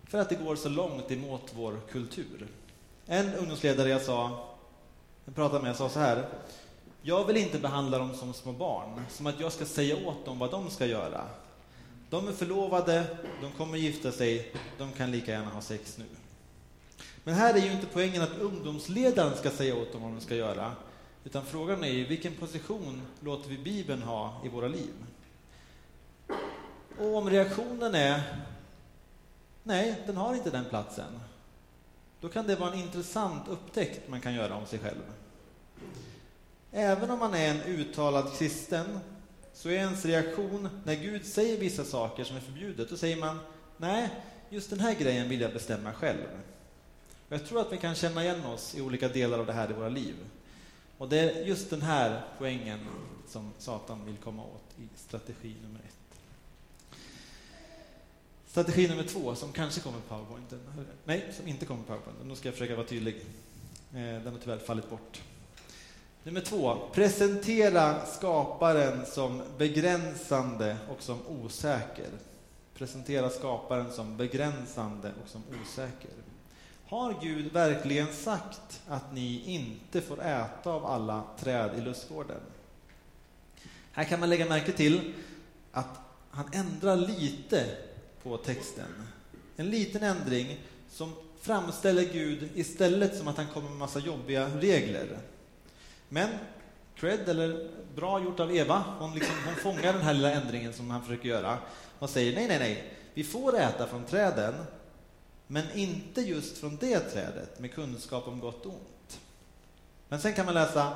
För 0.07 0.17
att 0.17 0.29
det 0.29 0.35
går 0.35 0.55
så 0.55 0.69
långt 0.69 1.11
emot 1.11 1.51
vår 1.55 1.79
kultur. 1.91 2.47
En 3.05 3.33
ungdomsledare 3.33 3.89
jag 3.89 4.01
sa, 4.01 4.45
jag 5.25 5.35
pratade 5.35 5.63
med, 5.63 5.75
sa 5.75 5.89
så 5.89 5.99
här. 5.99 6.27
Jag 7.01 7.25
vill 7.25 7.37
inte 7.37 7.59
behandla 7.59 7.97
dem 7.97 8.15
som 8.15 8.33
små 8.33 8.51
barn, 8.51 9.01
som 9.09 9.27
att 9.27 9.39
jag 9.39 9.51
ska 9.51 9.65
säga 9.65 10.07
åt 10.07 10.25
dem 10.25 10.39
vad 10.39 10.51
de 10.51 10.69
ska 10.69 10.85
göra. 10.85 11.25
De 12.09 12.27
är 12.27 12.31
förlovade, 12.31 13.17
de 13.41 13.51
kommer 13.51 13.77
gifta 13.77 14.11
sig, 14.11 14.53
de 14.77 14.91
kan 14.91 15.11
lika 15.11 15.31
gärna 15.31 15.49
ha 15.49 15.61
sex 15.61 15.97
nu. 15.97 16.05
Men 17.23 17.33
här 17.33 17.53
är 17.53 17.61
ju 17.61 17.71
inte 17.71 17.87
poängen 17.93 18.21
att 18.21 18.37
ungdomsledaren 18.39 19.37
ska 19.37 19.49
säga 19.49 19.75
åt 19.75 19.93
dem 19.93 20.01
vad 20.01 20.11
de 20.11 20.21
ska 20.21 20.35
göra, 20.35 20.71
utan 21.23 21.45
frågan 21.45 21.83
är 21.83 21.91
ju 21.91 22.05
vilken 22.05 22.33
position 22.33 23.01
låter 23.19 23.49
vi 23.49 23.57
Bibeln 23.57 24.01
ha 24.01 24.41
i 24.45 24.49
våra 24.49 24.67
liv? 24.67 24.93
Och 26.99 27.15
om 27.15 27.29
reaktionen 27.29 27.95
är 27.95 28.21
nej, 29.67 30.03
den 30.05 30.17
har 30.17 30.35
inte 30.35 30.49
den 30.49 30.65
platsen, 30.65 31.19
då 32.21 32.29
kan 32.29 32.47
det 32.47 32.55
vara 32.55 32.73
en 32.73 32.79
intressant 32.79 33.47
upptäckt 33.47 34.09
man 34.09 34.21
kan 34.21 34.33
göra 34.33 34.55
om 34.55 34.65
sig 34.65 34.79
själv. 34.79 35.01
Även 36.71 37.11
om 37.11 37.19
man 37.19 37.33
är 37.33 37.49
en 37.49 37.61
uttalad 37.61 38.33
kristen 38.37 38.99
så 39.53 39.69
är 39.69 39.73
ens 39.73 40.05
reaktion 40.05 40.69
när 40.85 40.95
Gud 40.95 41.25
säger 41.25 41.57
vissa 41.57 41.83
saker 41.83 42.23
som 42.23 42.35
är 42.35 42.41
förbjudet, 42.41 42.89
då 42.89 42.97
säger 42.97 43.17
man 43.17 43.39
nej, 43.77 44.09
just 44.49 44.69
den 44.69 44.79
här 44.79 44.95
grejen 44.95 45.29
vill 45.29 45.41
jag 45.41 45.53
bestämma 45.53 45.93
själv. 45.93 46.25
Och 47.27 47.33
jag 47.33 47.45
tror 47.45 47.61
att 47.61 47.73
vi 47.73 47.77
kan 47.77 47.95
känna 47.95 48.23
igen 48.23 48.45
oss 48.45 48.75
i 48.75 48.81
olika 48.81 49.07
delar 49.07 49.39
av 49.39 49.45
det 49.45 49.53
här 49.53 49.69
i 49.69 49.73
våra 49.73 49.89
liv. 49.89 50.15
Och 50.97 51.09
det 51.09 51.19
är 51.19 51.45
just 51.45 51.69
den 51.69 51.81
här 51.81 52.21
poängen 52.37 52.79
som 53.27 53.51
Satan 53.57 54.05
vill 54.05 54.17
komma 54.17 54.43
åt 54.43 54.79
i 54.79 54.89
strategi 54.95 55.55
nummer 55.63 55.79
ett. 55.79 55.96
Strategi 58.57 58.87
nummer 58.87 59.03
två, 59.03 59.35
som 59.35 59.51
kanske 59.51 59.81
kommer 59.81 59.99
på 59.99 60.15
powerpointen. 60.15 60.59
Nej, 61.05 61.33
som 61.37 61.47
inte 61.47 61.65
kommer 61.65 61.81
på 61.81 61.87
powerpointen. 61.87 62.29
då 62.29 62.35
ska 62.35 62.47
jag 62.47 62.53
försöka 62.53 62.75
vara 62.75 62.87
tydlig. 62.87 63.15
Eh, 63.93 63.99
den 63.99 64.27
har 64.27 64.39
tyvärr 64.43 64.57
fallit 64.57 64.89
bort. 64.89 65.21
Nummer 66.23 66.41
två, 66.41 66.77
presentera 66.93 68.05
skaparen 68.05 69.05
som 69.05 69.41
begränsande 69.57 70.77
och 70.89 71.03
som 71.03 71.19
osäker. 71.27 72.09
Presentera 72.73 73.29
skaparen 73.29 73.91
som 73.91 74.17
begränsande 74.17 75.11
och 75.23 75.29
som 75.29 75.43
osäker. 75.61 76.11
Har 76.85 77.15
Gud 77.21 77.53
verkligen 77.53 78.13
sagt 78.13 78.81
att 78.87 79.13
ni 79.13 79.43
inte 79.45 80.01
får 80.01 80.21
äta 80.21 80.69
av 80.69 80.85
alla 80.85 81.23
träd 81.39 81.71
i 81.77 81.81
lustgården? 81.81 82.41
Här 83.91 84.03
kan 84.03 84.19
man 84.19 84.29
lägga 84.29 84.45
märke 84.45 84.71
till 84.71 85.13
att 85.71 85.99
han 86.29 86.49
ändrar 86.53 86.95
lite 86.95 87.86
på 88.27 88.37
texten. 88.37 89.07
En 89.55 89.69
liten 89.69 90.03
ändring 90.03 90.59
som 90.89 91.13
framställer 91.41 92.03
Gud 92.03 92.49
istället 92.55 93.17
som 93.17 93.27
att 93.27 93.37
han 93.37 93.47
kommer 93.47 93.69
med 93.69 93.77
massa 93.77 93.99
jobbiga 93.99 94.49
regler. 94.59 95.19
Men 96.09 96.29
cred, 96.95 97.29
eller 97.29 97.69
bra 97.95 98.23
gjort 98.23 98.39
av 98.39 98.55
Eva, 98.55 98.83
hon, 98.99 99.13
liksom, 99.13 99.35
hon 99.45 99.55
fångar 99.55 99.93
den 99.93 100.01
här 100.01 100.13
lilla 100.13 100.31
ändringen 100.31 100.73
som 100.73 100.89
han 100.89 101.01
försöker 101.01 101.29
göra 101.29 101.57
och 101.99 102.09
säger 102.09 102.35
nej, 102.35 102.47
nej, 102.47 102.59
nej, 102.59 102.93
vi 103.13 103.23
får 103.23 103.57
äta 103.57 103.87
från 103.87 104.05
träden, 104.05 104.53
men 105.47 105.71
inte 105.75 106.21
just 106.21 106.57
från 106.57 106.77
det 106.77 106.99
trädet 106.99 107.59
med 107.59 107.73
kunskap 107.73 108.27
om 108.27 108.39
gott 108.39 108.65
och 108.65 108.71
ont. 108.71 109.19
Men 110.09 110.21
sen 110.21 110.33
kan 110.33 110.45
man 110.45 110.53
läsa 110.53 110.93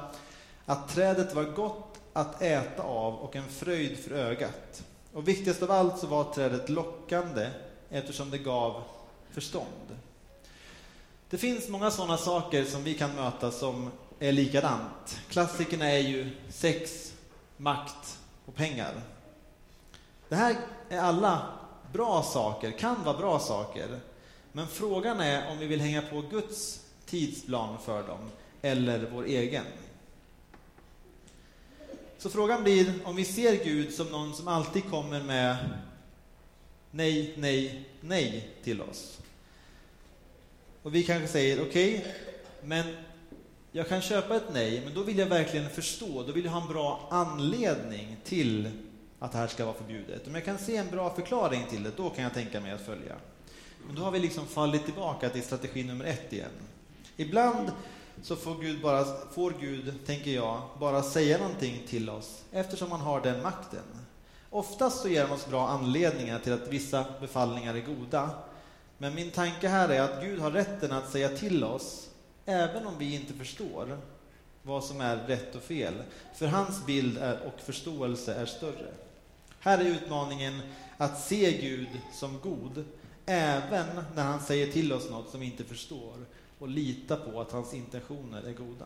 att 0.66 0.90
trädet 0.90 1.36
var 1.36 1.44
gott 1.44 2.00
att 2.14 2.42
äta 2.42 2.84
av 2.84 3.16
och 3.16 3.36
en 3.36 3.48
fröjd 3.50 3.98
för 3.98 4.12
ögat. 4.12 4.84
Och 5.14 5.28
viktigast 5.28 5.64
av 5.64 5.72
allt 5.72 6.00
så 6.00 6.08
var 6.08 6.34
trädet 6.34 6.70
lockande 6.70 7.50
eftersom 7.90 8.30
det 8.30 8.38
gav 8.38 8.84
förstånd. 9.32 9.98
Det 11.30 11.38
finns 11.38 11.70
många 11.70 11.92
sådana 11.92 12.18
saker 12.18 12.66
som 12.66 12.84
vi 12.84 12.94
kan 12.94 13.16
möta 13.16 13.52
som 13.52 13.92
är 14.20 14.32
likadant. 14.32 15.20
Klassikerna 15.30 15.92
är 15.92 16.00
ju 16.00 16.30
sex, 16.50 17.14
makt 17.58 18.20
och 18.46 18.56
pengar. 18.56 18.94
Det 20.30 20.36
här 20.36 20.56
är 20.90 21.00
alla 21.00 21.48
bra 21.94 22.24
saker, 22.24 22.72
kan 22.72 23.04
vara 23.04 23.18
bra 23.18 23.40
saker. 23.40 24.00
Men 24.52 24.68
frågan 24.68 25.20
är 25.20 25.52
om 25.52 25.58
vi 25.58 25.68
vill 25.68 25.82
hänga 25.82 26.02
på 26.02 26.22
Guds 26.22 26.80
tidsplan 27.06 27.78
för 27.86 28.08
dem 28.08 28.30
eller 28.62 29.10
vår 29.14 29.24
egen. 29.24 29.66
Så 32.22 32.30
frågan 32.30 32.64
blir 32.64 32.94
om 33.04 33.16
vi 33.16 33.26
ser 33.26 33.64
Gud 33.64 33.94
som 33.94 34.08
någon 34.08 34.34
som 34.34 34.48
alltid 34.48 34.90
kommer 34.90 35.24
med 35.24 35.58
nej, 36.92 37.34
nej, 37.38 37.86
nej 38.02 38.50
till 38.64 38.82
oss. 38.82 39.20
Och 40.84 40.96
vi 40.96 41.04
kanske 41.04 41.28
säger 41.28 41.62
okej, 41.62 41.98
okay, 41.98 42.12
men 42.64 42.86
jag 43.72 43.88
kan 43.88 44.02
köpa 44.02 44.36
ett 44.36 44.54
nej, 44.54 44.82
men 44.86 44.94
då 44.94 45.04
vill 45.04 45.18
jag 45.18 45.26
verkligen 45.26 45.70
förstå, 45.70 46.24
då 46.24 46.32
vill 46.32 46.46
jag 46.46 46.52
ha 46.52 46.62
en 46.62 46.68
bra 46.68 47.08
anledning 47.12 48.18
till 48.24 48.70
att 49.20 49.32
det 49.32 49.38
här 49.38 49.48
ska 49.48 49.66
vara 49.66 49.76
förbjudet. 49.76 50.28
Om 50.28 50.36
jag 50.36 50.46
kan 50.46 50.58
se 50.58 50.78
en 50.78 50.90
bra 50.90 51.16
förklaring 51.16 51.66
till 51.70 51.84
det, 51.84 51.92
då 51.98 52.10
kan 52.10 52.24
jag 52.24 52.34
tänka 52.34 52.60
mig 52.60 52.72
att 52.72 52.86
följa. 52.86 53.16
Men 53.88 53.96
då 53.96 54.02
har 54.02 54.12
vi 54.12 54.20
liksom 54.20 54.48
fallit 54.48 54.86
tillbaka 54.86 55.30
till 55.30 55.44
strategi 55.44 55.84
nummer 55.84 56.06
ett 56.06 56.34
igen. 56.34 56.52
Ibland 57.18 57.72
så 58.24 58.36
får 58.36 58.62
Gud, 58.62 58.82
bara, 58.82 59.06
får 59.32 59.54
Gud, 59.60 59.94
tänker 60.06 60.32
jag, 60.32 60.62
bara 60.80 61.04
säga 61.04 61.38
någonting 61.38 61.84
till 61.88 62.10
oss 62.10 62.44
eftersom 62.52 62.92
han 62.92 63.02
har 63.02 63.22
den 63.22 63.42
makten. 63.42 63.84
Oftast 64.50 65.02
så 65.02 65.08
ger 65.08 65.22
han 65.22 65.32
oss 65.32 65.48
bra 65.48 65.68
anledningar 65.68 66.40
till 66.40 66.54
att 66.54 66.68
vissa 66.68 67.06
befallningar 67.22 67.76
är 67.76 67.82
goda. 67.82 68.30
Men 68.98 69.16
min 69.16 69.32
tanke 69.32 69.68
här 69.68 69.90
är 69.90 70.02
att 70.02 70.24
Gud 70.24 70.40
har 70.40 70.52
rätten 70.52 70.92
att 70.92 71.12
säga 71.12 71.30
till 71.30 71.64
oss 71.64 72.10
även 72.46 72.88
om 72.88 72.98
vi 72.98 73.16
inte 73.16 73.34
förstår 73.34 73.98
vad 74.64 74.84
som 74.84 75.02
är 75.02 75.18
rätt 75.18 75.56
och 75.56 75.62
fel. 75.62 75.94
För 76.36 76.48
hans 76.48 76.86
bild 76.86 77.18
är, 77.18 77.40
och 77.46 77.62
förståelse 77.62 78.34
är 78.34 78.46
större. 78.46 78.92
Här 79.60 79.78
är 79.78 79.86
utmaningen 79.86 80.62
att 80.98 81.20
se 81.20 81.62
Gud 81.62 81.88
som 82.14 82.40
god, 82.40 82.86
även 83.26 83.88
när 84.16 84.24
han 84.24 84.40
säger 84.40 84.72
till 84.72 84.94
oss 84.94 85.10
något 85.10 85.30
som 85.30 85.40
vi 85.40 85.46
inte 85.46 85.64
förstår 85.64 86.26
och 86.62 86.68
lita 86.68 87.18
på 87.18 87.42
att 87.42 87.52
hans 87.52 87.74
intentioner 87.74 88.44
är 88.44 88.54
goda. 88.54 88.86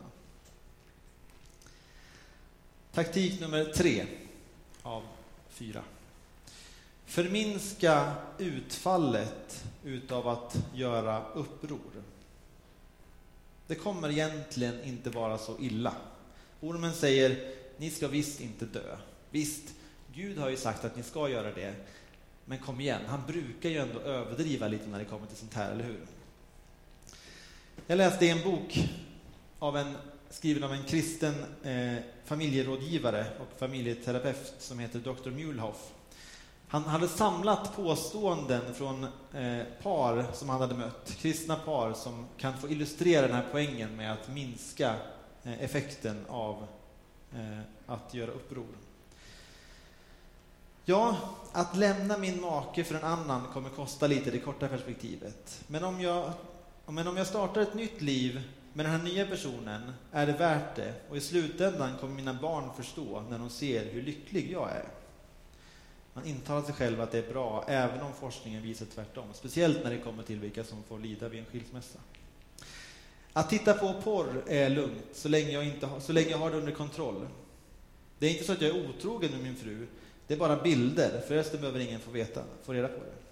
Taktik 2.92 3.40
nummer 3.40 3.64
tre 3.64 4.06
av 4.82 5.02
fyra. 5.48 5.82
Förminska 7.04 8.14
utfallet 8.38 9.64
utav 9.84 10.28
att 10.28 10.64
göra 10.74 11.24
uppror. 11.34 12.02
Det 13.66 13.74
kommer 13.74 14.10
egentligen 14.10 14.84
inte 14.84 15.10
vara 15.10 15.38
så 15.38 15.58
illa. 15.58 15.94
Ormen 16.60 16.94
säger, 16.94 17.54
ni 17.76 17.90
ska 17.90 18.08
visst 18.08 18.40
inte 18.40 18.64
dö. 18.64 18.96
Visst, 19.30 19.74
Gud 20.14 20.38
har 20.38 20.48
ju 20.48 20.56
sagt 20.56 20.84
att 20.84 20.96
ni 20.96 21.02
ska 21.02 21.28
göra 21.28 21.52
det. 21.52 21.74
Men 22.44 22.58
kom 22.58 22.80
igen, 22.80 23.02
han 23.06 23.26
brukar 23.26 23.68
ju 23.68 23.78
ändå 23.78 24.00
överdriva 24.00 24.68
lite 24.68 24.86
när 24.86 24.98
det 24.98 25.04
kommer 25.04 25.26
till 25.26 25.36
sånt 25.36 25.54
här, 25.54 25.72
eller 25.72 25.84
hur? 25.84 26.06
Jag 27.88 27.98
läste 27.98 28.28
en 28.28 28.42
bok 28.42 28.88
av 29.58 29.76
en, 29.76 29.96
skriven 30.30 30.64
av 30.64 30.72
en 30.72 30.82
kristen 30.82 31.34
eh, 31.62 32.02
familjerådgivare 32.24 33.26
och 33.40 33.58
familjeterapeut 33.58 34.54
som 34.58 34.78
heter 34.78 34.98
Dr. 34.98 35.30
Muehlhoff. 35.30 35.92
Han 36.68 36.82
hade 36.82 37.08
samlat 37.08 37.76
påståenden 37.76 38.74
från 38.74 39.04
eh, 39.34 39.62
par 39.82 40.26
som 40.32 40.48
han 40.48 40.60
hade 40.60 40.74
mött, 40.74 41.16
kristna 41.18 41.56
par 41.56 41.92
som 41.92 42.26
kan 42.36 42.58
få 42.58 42.68
illustrera 42.68 43.26
den 43.26 43.36
här 43.36 43.46
poängen 43.52 43.96
med 43.96 44.12
att 44.12 44.28
minska 44.28 44.94
eh, 45.44 45.62
effekten 45.62 46.24
av 46.28 46.66
eh, 47.34 47.60
att 47.86 48.14
göra 48.14 48.30
uppror. 48.30 48.76
Ja, 50.84 51.16
att 51.52 51.76
lämna 51.76 52.18
min 52.18 52.40
make 52.40 52.84
för 52.84 52.94
en 52.94 53.04
annan 53.04 53.42
kommer 53.52 53.68
kosta 53.68 54.06
lite 54.06 54.28
i 54.28 54.32
det 54.32 54.38
korta 54.38 54.68
perspektivet. 54.68 55.64
Men 55.66 55.84
om 55.84 56.00
jag, 56.00 56.32
men 56.92 57.08
om 57.08 57.16
jag 57.16 57.26
startar 57.26 57.60
ett 57.60 57.74
nytt 57.74 58.02
liv 58.02 58.42
med 58.72 58.86
den 58.86 58.92
här 58.92 59.02
nya 59.02 59.26
personen 59.26 59.92
är 60.12 60.26
det 60.26 60.32
värt 60.32 60.76
det 60.76 60.94
och 61.10 61.16
i 61.16 61.20
slutändan 61.20 61.96
kommer 62.00 62.14
mina 62.14 62.34
barn 62.34 62.70
förstå 62.76 63.22
när 63.30 63.38
de 63.38 63.50
ser 63.50 63.84
hur 63.84 64.02
lycklig 64.02 64.52
jag 64.52 64.70
är. 64.70 64.84
Man 66.14 66.26
intalar 66.26 66.62
sig 66.62 66.74
själv 66.74 67.00
att 67.00 67.12
det 67.12 67.18
är 67.18 67.32
bra, 67.32 67.64
även 67.68 68.00
om 68.00 68.12
forskningen 68.12 68.62
visar 68.62 68.86
tvärtom. 68.94 69.24
Speciellt 69.32 69.84
när 69.84 69.90
det 69.90 69.98
kommer 69.98 70.22
till 70.22 70.40
vilka 70.40 70.64
som 70.64 70.82
får 70.82 70.98
lida 70.98 71.28
vid 71.28 71.40
en 71.40 71.46
skilsmässa. 71.46 71.98
Att 73.32 73.50
titta 73.50 73.74
på 73.74 73.94
porr 74.02 74.42
är 74.46 74.70
lugnt, 74.70 75.04
så 75.12 75.28
länge 75.28 75.50
jag, 75.50 75.64
inte 75.64 75.86
har, 75.86 76.00
så 76.00 76.12
länge 76.12 76.30
jag 76.30 76.38
har 76.38 76.50
det 76.50 76.56
under 76.56 76.72
kontroll. 76.72 77.28
Det 78.18 78.26
är 78.26 78.30
inte 78.30 78.44
så 78.44 78.52
att 78.52 78.60
jag 78.60 78.76
är 78.76 78.88
otrogen 78.88 79.30
med 79.30 79.42
min 79.42 79.56
fru, 79.56 79.86
det 80.26 80.34
är 80.34 80.38
bara 80.38 80.56
bilder, 80.56 81.22
förresten 81.28 81.60
behöver 81.60 81.80
ingen 81.80 82.00
få, 82.00 82.10
veta, 82.10 82.42
få 82.62 82.72
reda 82.72 82.88
på 82.88 83.00
det. 83.00 83.25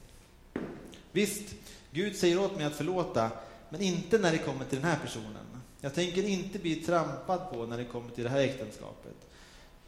Visst, 1.14 1.55
Gud 1.90 2.16
säger 2.16 2.40
åt 2.40 2.57
mig 2.57 2.64
att 2.64 2.74
förlåta, 2.74 3.31
men 3.68 3.81
inte 3.81 4.18
när 4.18 4.33
det 4.33 4.38
kommer 4.38 4.64
till 4.64 4.81
den 4.81 4.90
här 4.90 4.98
personen. 4.98 5.62
Jag 5.81 5.94
tänker 5.94 6.29
inte 6.29 6.59
bli 6.59 6.77
trampad 6.77 7.50
på 7.50 7.66
när 7.66 7.79
det 7.79 7.85
kommer 7.85 8.11
till 8.11 8.24
det 8.24 8.31
här 8.31 8.40
äktenskapet. 8.40 9.14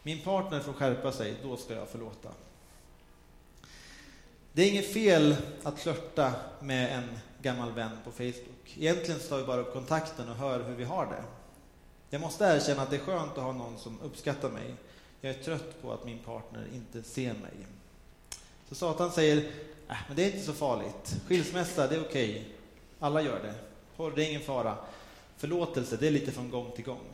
Min 0.02 0.20
partner 0.20 0.60
får 0.60 0.72
skärpa 0.72 1.12
sig, 1.12 1.34
då 1.42 1.56
ska 1.56 1.74
jag 1.74 1.88
förlåta. 1.88 2.28
Det 4.52 4.62
är 4.62 4.70
inget 4.70 4.92
fel 4.92 5.36
att 5.62 5.78
flörta 5.78 6.32
med 6.60 6.98
en 6.98 7.18
gammal 7.42 7.72
vän 7.72 7.98
på 8.04 8.10
Facebook. 8.10 8.76
Egentligen 8.78 9.20
tar 9.20 9.38
vi 9.38 9.44
bara 9.44 9.60
upp 9.60 9.72
kontakten 9.72 10.28
och 10.28 10.36
hör 10.36 10.64
hur 10.64 10.74
vi 10.74 10.84
har 10.84 11.06
det. 11.06 11.24
Jag 12.10 12.20
måste 12.20 12.44
erkänna 12.44 12.82
att 12.82 12.90
det 12.90 12.96
är 12.96 13.00
skönt 13.00 13.38
att 13.38 13.44
ha 13.44 13.52
någon 13.52 13.78
som 13.78 14.00
uppskattar 14.00 14.50
mig. 14.50 14.74
Jag 15.20 15.34
är 15.34 15.42
trött 15.42 15.82
på 15.82 15.92
att 15.92 16.04
min 16.04 16.18
partner 16.18 16.66
inte 16.74 17.02
ser 17.02 17.32
mig. 17.32 17.66
Så 18.68 18.74
Satan 18.74 19.12
säger, 19.12 19.50
äh, 19.88 19.96
men 20.06 20.16
det 20.16 20.24
är 20.24 20.26
inte 20.26 20.46
så 20.46 20.52
farligt. 20.52 21.16
Skilsmässa, 21.26 21.86
det 21.86 21.96
är 21.96 22.00
okej. 22.00 22.30
Okay. 22.30 22.42
Alla 23.00 23.22
gör 23.22 23.42
det. 23.42 23.54
Porr, 23.96 24.12
det 24.16 24.24
är 24.24 24.28
ingen 24.28 24.42
fara. 24.42 24.76
Förlåtelse, 25.36 25.96
det 25.96 26.06
är 26.06 26.10
lite 26.10 26.32
från 26.32 26.50
gång 26.50 26.72
till 26.76 26.84
gång. 26.84 27.04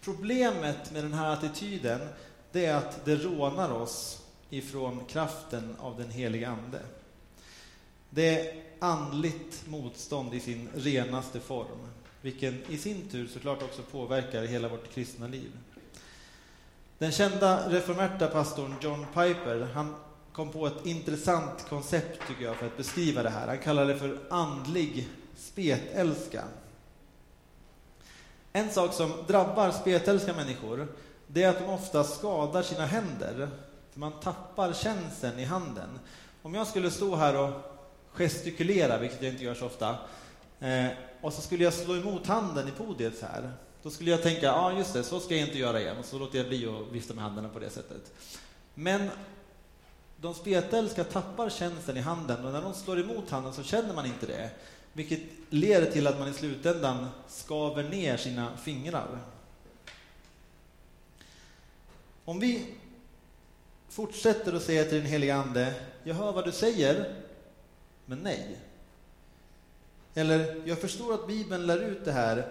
Problemet 0.00 0.92
med 0.92 1.04
den 1.04 1.14
här 1.14 1.32
attityden, 1.32 2.00
det 2.52 2.66
är 2.66 2.74
att 2.74 3.04
det 3.04 3.16
rånar 3.16 3.72
oss 3.72 4.22
ifrån 4.50 5.00
kraften 5.08 5.76
av 5.80 5.98
den 5.98 6.10
heliga 6.10 6.48
Ande. 6.48 6.80
Det 8.10 8.40
är 8.40 8.62
andligt 8.78 9.64
motstånd 9.66 10.34
i 10.34 10.40
sin 10.40 10.68
renaste 10.74 11.40
form, 11.40 11.88
vilken 12.20 12.62
i 12.68 12.78
sin 12.78 13.08
tur 13.08 13.28
såklart 13.28 13.62
också 13.62 13.82
påverkar 13.82 14.42
hela 14.42 14.68
vårt 14.68 14.92
kristna 14.92 15.28
liv. 15.28 15.50
Den 16.98 17.12
kända 17.12 17.70
reformerta 17.70 18.26
pastorn 18.26 18.74
John 18.80 19.06
Piper, 19.14 19.68
han 19.74 19.94
kom 20.36 20.50
på 20.50 20.66
ett 20.66 20.86
intressant 20.86 21.68
koncept 21.68 22.20
tycker 22.28 22.44
jag 22.44 22.56
för 22.56 22.66
att 22.66 22.76
beskriva 22.76 23.22
det 23.22 23.30
här. 23.30 23.46
Han 23.46 23.58
kallar 23.58 23.86
det 23.86 23.96
för 23.96 24.18
andlig 24.30 25.08
spetälska. 25.36 26.44
En 28.52 28.70
sak 28.70 28.92
som 28.92 29.12
drabbar 29.26 29.70
spetälska 29.70 30.34
människor, 30.34 30.88
det 31.26 31.42
är 31.42 31.48
att 31.48 31.58
de 31.58 31.64
ofta 31.64 32.04
skadar 32.04 32.62
sina 32.62 32.86
händer 32.86 33.48
för 33.92 34.00
man 34.00 34.12
tappar 34.12 34.72
känseln 34.72 35.38
i 35.38 35.44
handen. 35.44 35.98
Om 36.42 36.54
jag 36.54 36.66
skulle 36.66 36.90
stå 36.90 37.16
här 37.16 37.36
och 37.36 37.52
gestikulera, 38.12 38.98
vilket 38.98 39.22
jag 39.22 39.32
inte 39.32 39.44
gör 39.44 39.54
så 39.54 39.66
ofta, 39.66 39.98
eh, 40.60 40.86
och 41.20 41.32
så 41.32 41.42
skulle 41.42 41.64
jag 41.64 41.72
slå 41.72 41.96
emot 41.96 42.26
handen 42.26 42.68
i 42.68 42.70
podiet 42.70 43.18
så 43.18 43.26
här, 43.26 43.52
då 43.82 43.90
skulle 43.90 44.10
jag 44.10 44.22
tänka, 44.22 44.46
ja 44.46 44.52
ah, 44.52 44.78
just 44.78 44.92
det, 44.92 45.02
så 45.02 45.20
ska 45.20 45.36
jag 45.36 45.48
inte 45.48 45.58
göra 45.58 45.80
igen. 45.80 45.96
Och 45.98 46.04
så 46.04 46.18
låter 46.18 46.38
jag 46.38 46.48
bli 46.48 46.66
att 46.66 46.92
vifta 46.92 47.14
med 47.14 47.24
händerna 47.24 47.48
på 47.48 47.58
det 47.58 47.70
sättet. 47.70 48.12
Men 48.74 49.10
de 50.20 50.34
spetälska 50.34 51.04
tappar 51.04 51.50
känseln 51.50 51.98
i 51.98 52.00
handen 52.00 52.44
och 52.44 52.52
när 52.52 52.62
de 52.62 52.74
slår 52.74 53.00
emot 53.00 53.30
handen 53.30 53.52
så 53.52 53.62
känner 53.62 53.94
man 53.94 54.06
inte 54.06 54.26
det. 54.26 54.50
Vilket 54.92 55.20
leder 55.50 55.90
till 55.90 56.06
att 56.06 56.18
man 56.18 56.28
i 56.28 56.32
slutändan 56.32 57.08
skaver 57.28 57.82
ner 57.82 58.16
sina 58.16 58.56
fingrar. 58.56 59.18
Om 62.24 62.40
vi 62.40 62.74
fortsätter 63.88 64.52
att 64.52 64.62
säga 64.62 64.84
till 64.84 64.98
den 64.98 65.06
helige 65.06 65.34
Ande, 65.34 65.74
jag 66.04 66.14
hör 66.14 66.32
vad 66.32 66.44
du 66.44 66.52
säger, 66.52 67.14
men 68.06 68.18
nej. 68.18 68.58
Eller, 70.14 70.62
jag 70.64 70.78
förstår 70.78 71.14
att 71.14 71.26
Bibeln 71.26 71.66
lär 71.66 71.82
ut 71.82 72.04
det 72.04 72.12
här, 72.12 72.48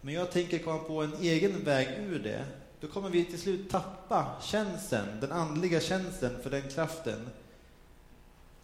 men 0.00 0.14
jag 0.14 0.32
tänker 0.32 0.58
komma 0.58 0.78
på 0.78 1.02
en 1.02 1.14
egen 1.20 1.64
väg 1.64 1.88
ur 1.98 2.18
det. 2.18 2.44
Då 2.80 2.88
kommer 2.88 3.10
vi 3.10 3.24
till 3.24 3.40
slut 3.40 3.70
tappa 3.70 4.40
känslan, 4.42 5.20
den 5.20 5.32
andliga 5.32 5.80
tjänsten 5.80 6.42
för 6.42 6.50
den 6.50 6.68
kraften 6.70 7.30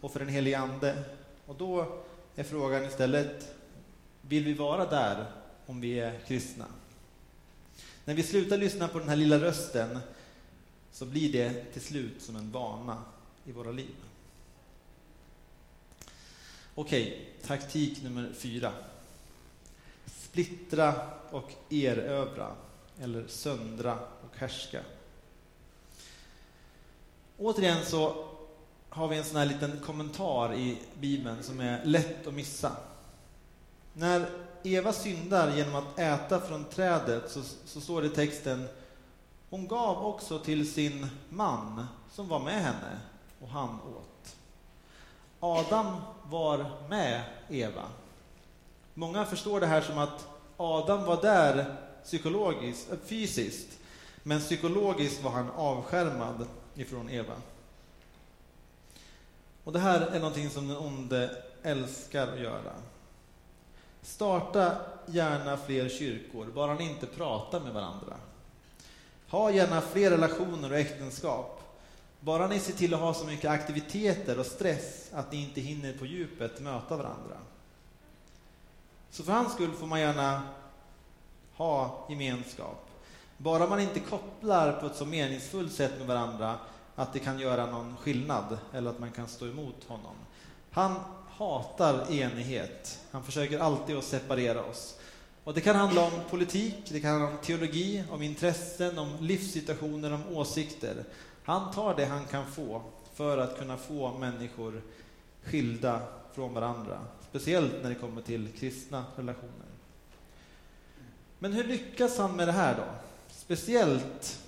och 0.01 0.11
för 0.11 0.19
den 0.19 0.29
helige 0.29 0.59
Ande. 0.59 1.03
Och 1.45 1.55
då 1.55 2.01
är 2.35 2.43
frågan 2.43 2.83
istället, 2.83 3.55
vill 4.21 4.43
vi 4.43 4.53
vara 4.53 4.85
där 4.85 5.25
om 5.65 5.81
vi 5.81 5.99
är 5.99 6.19
kristna? 6.27 6.65
När 8.05 8.13
vi 8.13 8.23
slutar 8.23 8.57
lyssna 8.57 8.87
på 8.87 8.99
den 8.99 9.09
här 9.09 9.15
lilla 9.15 9.39
rösten 9.39 9.99
så 10.91 11.05
blir 11.05 11.31
det 11.31 11.73
till 11.73 11.81
slut 11.81 12.21
som 12.21 12.35
en 12.35 12.51
vana 12.51 13.03
i 13.45 13.51
våra 13.51 13.71
liv. 13.71 13.95
Okej, 16.75 17.29
taktik 17.45 18.03
nummer 18.03 18.31
fyra. 18.33 18.73
Splittra 20.05 20.93
och 21.31 21.51
erövra, 21.69 22.55
eller 23.01 23.27
söndra 23.27 23.93
och 23.93 24.37
härska. 24.37 24.81
Återigen 27.37 27.85
så 27.85 28.25
har 28.89 29.07
vi 29.07 29.17
en 29.17 29.23
sån 29.23 29.37
här 29.37 29.45
liten 29.45 29.79
kommentar 29.85 30.53
i 30.53 30.77
Bibeln 30.99 31.43
som 31.43 31.59
är 31.59 31.85
lätt 31.85 32.27
att 32.27 32.33
missa. 32.33 32.71
När 33.93 34.29
Eva 34.63 34.93
syndar 34.93 35.55
genom 35.55 35.75
att 35.75 35.99
äta 35.99 36.39
från 36.39 36.63
trädet 36.63 37.31
så, 37.31 37.41
så 37.65 37.81
står 37.81 38.01
det 38.01 38.07
i 38.07 38.09
texten 38.09 38.67
hon 39.49 39.67
gav 39.67 40.05
också 40.05 40.39
till 40.39 40.73
sin 40.73 41.07
man 41.29 41.87
som 42.11 42.27
var 42.27 42.39
med 42.39 42.61
henne 42.63 42.99
och 43.41 43.47
han 43.47 43.69
åt. 43.69 44.35
Adam 45.39 45.95
var 46.23 46.65
med 46.89 47.23
Eva. 47.49 47.83
Många 48.93 49.25
förstår 49.25 49.59
det 49.59 49.67
här 49.67 49.81
som 49.81 49.97
att 49.97 50.27
Adam 50.57 51.05
var 51.05 51.21
där 51.21 51.75
psykologiskt, 52.03 52.91
eh, 52.91 52.97
fysiskt, 53.05 53.79
men 54.23 54.39
psykologiskt 54.39 55.23
var 55.23 55.31
han 55.31 55.49
avskärmad 55.49 56.47
ifrån 56.75 57.09
Eva. 57.09 57.33
Och 59.63 59.73
det 59.73 59.79
här 59.79 60.01
är 60.01 60.19
någonting 60.19 60.49
som 60.49 60.67
den 60.67 60.77
onde 60.77 61.43
älskar 61.63 62.27
att 62.27 62.39
göra. 62.39 62.73
Starta 64.01 64.77
gärna 65.05 65.57
fler 65.57 65.89
kyrkor, 65.89 66.45
bara 66.45 66.73
ni 66.73 66.83
inte 66.83 67.05
pratar 67.05 67.59
med 67.59 67.73
varandra. 67.73 68.15
Ha 69.29 69.51
gärna 69.51 69.81
fler 69.81 70.11
relationer 70.11 70.71
och 70.71 70.77
äktenskap. 70.77 71.59
Bara 72.19 72.47
ni 72.47 72.59
ser 72.59 72.73
till 72.73 72.93
att 72.93 72.99
ha 72.99 73.13
så 73.13 73.25
mycket 73.25 73.51
aktiviteter 73.51 74.39
och 74.39 74.45
stress 74.45 75.09
att 75.13 75.31
ni 75.31 75.43
inte 75.43 75.61
hinner 75.61 75.93
på 75.93 76.05
djupet 76.05 76.59
möta 76.59 76.97
varandra. 76.97 77.37
Så 79.09 79.23
för 79.23 79.33
hans 79.33 79.53
skull 79.53 79.71
får 79.71 79.87
man 79.87 79.99
gärna 79.99 80.41
ha 81.55 82.05
gemenskap. 82.09 82.89
Bara 83.37 83.67
man 83.67 83.79
inte 83.79 83.99
kopplar 83.99 84.71
på 84.71 84.85
ett 84.85 84.95
så 84.95 85.05
meningsfullt 85.05 85.73
sätt 85.73 85.93
med 85.97 86.07
varandra 86.07 86.55
att 86.95 87.13
det 87.13 87.19
kan 87.19 87.39
göra 87.39 87.65
någon 87.65 87.97
skillnad 87.97 88.57
eller 88.73 88.89
att 88.89 88.99
man 88.99 89.11
kan 89.11 89.27
stå 89.27 89.47
emot 89.47 89.83
honom. 89.87 90.15
Han 90.71 90.95
hatar 91.29 92.11
enighet. 92.11 92.99
Han 93.11 93.23
försöker 93.23 93.59
alltid 93.59 93.97
att 93.97 94.03
separera 94.03 94.63
oss. 94.63 94.97
Och 95.43 95.53
det 95.53 95.61
kan 95.61 95.75
handla 95.75 96.01
om 96.05 96.11
politik, 96.29 96.75
det 96.87 96.99
kan 96.99 97.11
handla 97.11 97.29
om 97.29 97.37
teologi, 97.37 98.03
om 98.11 98.21
intressen, 98.21 98.99
om 98.99 99.09
livssituationer, 99.19 100.13
om 100.13 100.37
åsikter. 100.37 101.03
Han 101.43 101.71
tar 101.71 101.95
det 101.95 102.05
han 102.05 102.25
kan 102.25 102.51
få 102.51 102.81
för 103.13 103.37
att 103.37 103.59
kunna 103.59 103.77
få 103.77 104.17
människor 104.17 104.81
skilda 105.43 105.99
från 106.33 106.53
varandra. 106.53 106.99
Speciellt 107.29 107.73
när 107.81 107.89
det 107.89 107.95
kommer 107.95 108.21
till 108.21 108.47
kristna 108.59 109.05
relationer. 109.15 109.72
Men 111.43 111.53
hur 111.53 111.63
lyckas 111.63 112.17
han 112.17 112.35
med 112.35 112.47
det 112.47 112.51
här 112.51 112.75
då? 112.75 112.83
Speciellt, 113.27 114.39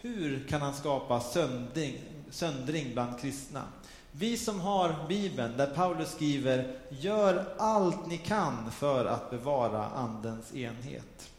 hur 0.00 0.46
kan 0.48 0.60
han 0.60 0.74
skapa 0.74 1.20
söndring, 1.20 2.00
söndring 2.30 2.92
bland 2.92 3.20
kristna? 3.20 3.62
Vi 4.10 4.36
som 4.36 4.60
har 4.60 5.08
Bibeln, 5.08 5.56
där 5.56 5.66
Paulus 5.66 6.12
skriver 6.12 6.76
”Gör 6.88 7.54
allt 7.58 8.06
ni 8.06 8.18
kan 8.18 8.70
för 8.70 9.04
att 9.04 9.30
bevara 9.30 9.84
Andens 9.86 10.54
enhet”. 10.54 11.30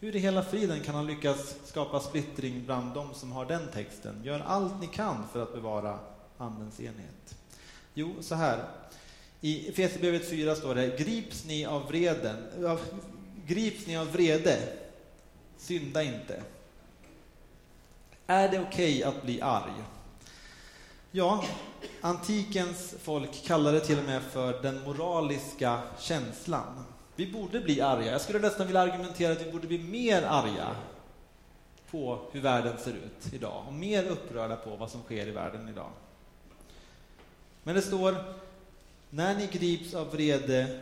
Hur 0.00 0.16
i 0.16 0.18
hela 0.18 0.42
friden 0.42 0.80
kan 0.80 0.94
han 0.94 1.06
lyckas 1.06 1.54
skapa 1.64 2.00
splittring 2.00 2.64
bland 2.64 2.94
de 2.94 3.14
som 3.14 3.32
har 3.32 3.44
den 3.44 3.66
texten? 3.74 4.20
Gör 4.24 4.40
allt 4.40 4.80
ni 4.80 4.86
kan 4.86 5.24
för 5.32 5.42
att 5.42 5.54
bevara 5.54 5.98
Andens 6.38 6.80
enhet. 6.80 7.36
Jo, 7.94 8.14
så 8.20 8.34
här. 8.34 8.64
I 9.40 9.68
Efesierbrevet 9.68 10.30
4 10.30 10.54
står 10.54 10.74
det 10.74 10.98
”Grips 10.98 11.44
ni 11.44 11.64
av 11.64 11.86
vreden, 11.88 12.36
grips 13.46 13.86
ni 13.86 13.96
av 13.96 14.12
vrede, 14.12 14.58
synda 15.56 16.02
inte”. 16.02 16.42
Är 18.26 18.48
det 18.48 18.60
okej 18.60 18.98
okay 18.98 19.02
att 19.02 19.22
bli 19.22 19.40
arg? 19.40 19.72
Ja, 21.10 21.44
antikens 22.00 22.94
folk 23.02 23.44
kallade 23.44 23.78
det 23.78 23.84
till 23.86 23.98
och 23.98 24.04
med 24.04 24.22
för 24.22 24.62
den 24.62 24.82
moraliska 24.82 25.80
känslan. 25.98 26.84
Vi 27.16 27.32
borde 27.32 27.60
bli 27.60 27.80
arga. 27.80 28.12
Jag 28.12 28.20
skulle 28.20 28.38
nästan 28.38 28.66
vilja 28.66 28.80
argumentera 28.80 29.32
att 29.32 29.46
vi 29.46 29.52
borde 29.52 29.66
bli 29.66 29.78
mer 29.78 30.22
arga 30.22 30.76
på 31.90 32.18
hur 32.32 32.40
världen 32.40 32.78
ser 32.78 32.92
ut 32.92 33.32
idag 33.32 33.64
och 33.66 33.72
mer 33.72 34.04
upprörda 34.04 34.56
på 34.56 34.76
vad 34.76 34.90
som 34.90 35.02
sker 35.02 35.26
i 35.26 35.30
världen 35.30 35.68
idag. 35.68 35.90
Men 37.62 37.74
det 37.74 37.82
står, 37.82 38.16
när 39.10 39.36
ni 39.36 39.46
grips 39.46 39.94
av 39.94 40.10
vrede, 40.10 40.80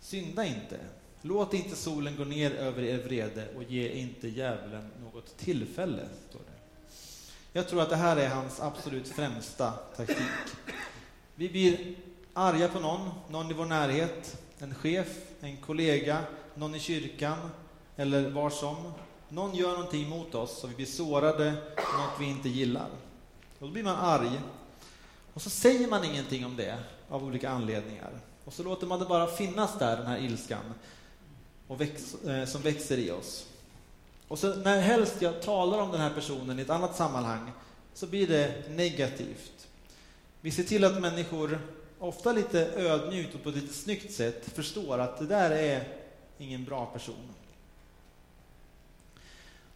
synda 0.00 0.44
inte. 0.44 0.78
Låt 1.22 1.54
inte 1.54 1.76
solen 1.76 2.16
gå 2.16 2.24
ner 2.24 2.50
över 2.50 2.82
er 2.82 2.98
vrede 2.98 3.48
och 3.56 3.62
ge 3.62 3.92
inte 3.92 4.28
djävulen 4.28 4.90
något 5.02 5.36
tillfälle, 5.36 6.08
står 6.28 6.38
det. 6.38 6.52
Jag 7.52 7.68
tror 7.68 7.82
att 7.82 7.90
det 7.90 7.96
här 7.96 8.16
är 8.16 8.28
hans 8.28 8.60
absolut 8.60 9.08
främsta 9.08 9.70
taktik. 9.96 10.56
Vi 11.34 11.48
blir 11.48 11.94
arga 12.32 12.68
på 12.68 12.80
någon, 12.80 13.10
någon 13.30 13.50
i 13.50 13.54
vår 13.54 13.64
närhet, 13.64 14.42
en 14.58 14.74
chef, 14.74 15.08
en 15.40 15.56
kollega, 15.56 16.18
någon 16.54 16.74
i 16.74 16.80
kyrkan 16.80 17.38
eller 17.96 18.30
var 18.30 18.50
som. 18.50 18.92
Någon 19.28 19.54
gör 19.54 19.72
någonting 19.72 20.08
mot 20.08 20.34
oss 20.34 20.64
och 20.64 20.70
vi 20.70 20.74
blir 20.74 20.86
sårade, 20.86 21.52
något 21.76 22.20
vi 22.20 22.26
inte 22.26 22.48
gillar. 22.48 22.88
Och 23.58 23.66
då 23.66 23.72
blir 23.72 23.82
man 23.82 23.96
arg. 23.96 24.40
Och 25.34 25.42
så 25.42 25.50
säger 25.50 25.88
man 25.88 26.04
ingenting 26.04 26.46
om 26.46 26.56
det 26.56 26.78
av 27.08 27.24
olika 27.24 27.50
anledningar. 27.50 28.10
Och 28.44 28.52
så 28.52 28.62
låter 28.62 28.86
man 28.86 28.98
det 28.98 29.04
bara 29.04 29.26
finnas 29.26 29.78
där, 29.78 29.96
den 29.96 30.06
här 30.06 30.18
ilskan, 30.18 30.74
och 31.72 31.80
väx, 31.80 32.14
eh, 32.14 32.44
som 32.44 32.62
växer 32.62 32.98
i 32.98 33.10
oss. 33.10 33.46
Och 34.28 34.38
så 34.38 34.54
när 34.54 34.80
helst 34.80 35.16
jag 35.18 35.42
talar 35.42 35.78
om 35.78 35.92
den 35.92 36.00
här 36.00 36.14
personen 36.14 36.58
i 36.58 36.62
ett 36.62 36.70
annat 36.70 36.96
sammanhang 36.96 37.52
så 37.94 38.06
blir 38.06 38.26
det 38.26 38.70
negativt. 38.70 39.68
Vi 40.40 40.50
ser 40.50 40.62
till 40.62 40.84
att 40.84 41.00
människor, 41.00 41.60
ofta 41.98 42.32
lite 42.32 42.66
ödmjukt 42.66 43.34
och 43.34 43.42
på 43.42 43.48
ett 43.48 43.54
lite 43.54 43.74
snyggt 43.74 44.12
sätt, 44.12 44.48
förstår 44.54 44.98
att 44.98 45.18
det 45.18 45.26
där 45.26 45.50
är 45.50 45.88
ingen 46.38 46.64
bra 46.64 46.86
person. 46.86 47.34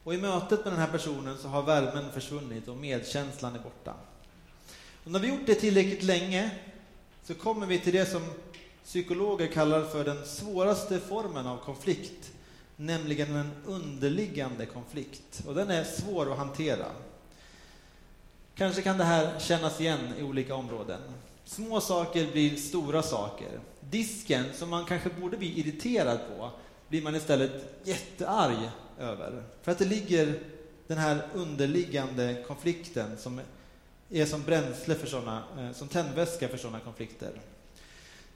Och 0.05 0.15
i 0.15 0.19
mötet 0.19 0.65
med 0.65 0.73
den 0.73 0.81
här 0.81 0.93
personen 0.93 1.39
så 1.39 1.49
har 1.49 1.63
värmen 1.63 2.13
försvunnit 2.13 2.69
och 2.69 2.77
medkänslan 2.77 3.55
är 3.55 3.59
borta. 3.59 3.95
Och 5.05 5.11
när 5.11 5.21
vi 5.21 5.29
gjort 5.29 5.47
det 5.47 5.55
tillräckligt 5.55 6.03
länge 6.03 6.51
så 7.25 7.35
kommer 7.35 7.67
vi 7.67 7.79
till 7.79 7.93
det 7.93 8.07
som 8.07 8.23
psykologer 8.87 9.47
kallar 9.47 9.85
för 9.85 10.05
den 10.05 10.27
svåraste 10.27 11.01
formen 11.01 11.47
av 11.47 11.57
konflikt 11.57 12.33
nämligen 12.77 13.37
en 13.37 13.51
underliggande 13.67 14.67
konflikt. 14.67 15.43
Och 15.47 15.55
den 15.55 15.71
är 15.71 15.85
svår 15.85 16.33
att 16.33 16.39
hantera. 16.39 16.87
Kanske 18.55 18.83
kan 18.83 18.99
det 18.99 19.05
här 19.05 19.39
kännas 19.39 19.81
igen 19.81 20.13
i 20.19 20.23
olika 20.23 20.55
områden. 20.55 21.01
Små 21.45 21.81
saker 21.81 22.33
blir 22.33 22.57
stora 22.57 23.03
saker. 23.03 23.61
Disken, 23.81 24.45
som 24.55 24.71
man 24.71 24.85
kanske 24.85 25.11
borde 25.21 25.37
bli 25.37 25.61
irriterad 25.61 26.19
på, 26.37 26.51
blir 26.89 27.03
man 27.03 27.15
istället 27.15 27.81
jättearg 27.85 28.71
över. 28.99 29.43
För 29.63 29.73
att 29.73 29.79
det 29.79 29.85
ligger 29.85 30.41
den 30.87 30.99
här 30.99 31.29
underliggande 31.35 32.45
konflikten 32.47 33.17
som 33.19 33.41
är 34.11 34.27
som 34.27 34.43
bränsle 34.43 34.95
för 34.95 35.07
sådana, 35.07 35.43
eh, 35.59 35.73
som 35.73 35.89
tändväska 35.89 36.49
för 36.49 36.57
sådana 36.57 36.81
konflikter. 36.81 37.31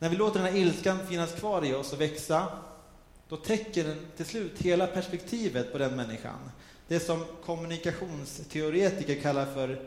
När 0.00 0.08
vi 0.08 0.16
låter 0.16 0.42
den 0.42 0.52
här 0.52 0.60
ilskan 0.60 1.06
finnas 1.06 1.32
kvar 1.32 1.64
i 1.64 1.74
oss 1.74 1.92
och 1.92 2.00
växa 2.00 2.48
då 3.28 3.36
täcker 3.36 3.84
den 3.84 3.96
till 4.16 4.26
slut 4.26 4.52
hela 4.58 4.86
perspektivet 4.86 5.72
på 5.72 5.78
den 5.78 5.96
människan. 5.96 6.50
Det 6.88 7.00
som 7.00 7.24
kommunikationsteoretiker 7.44 9.20
kallar 9.20 9.46
för 9.46 9.82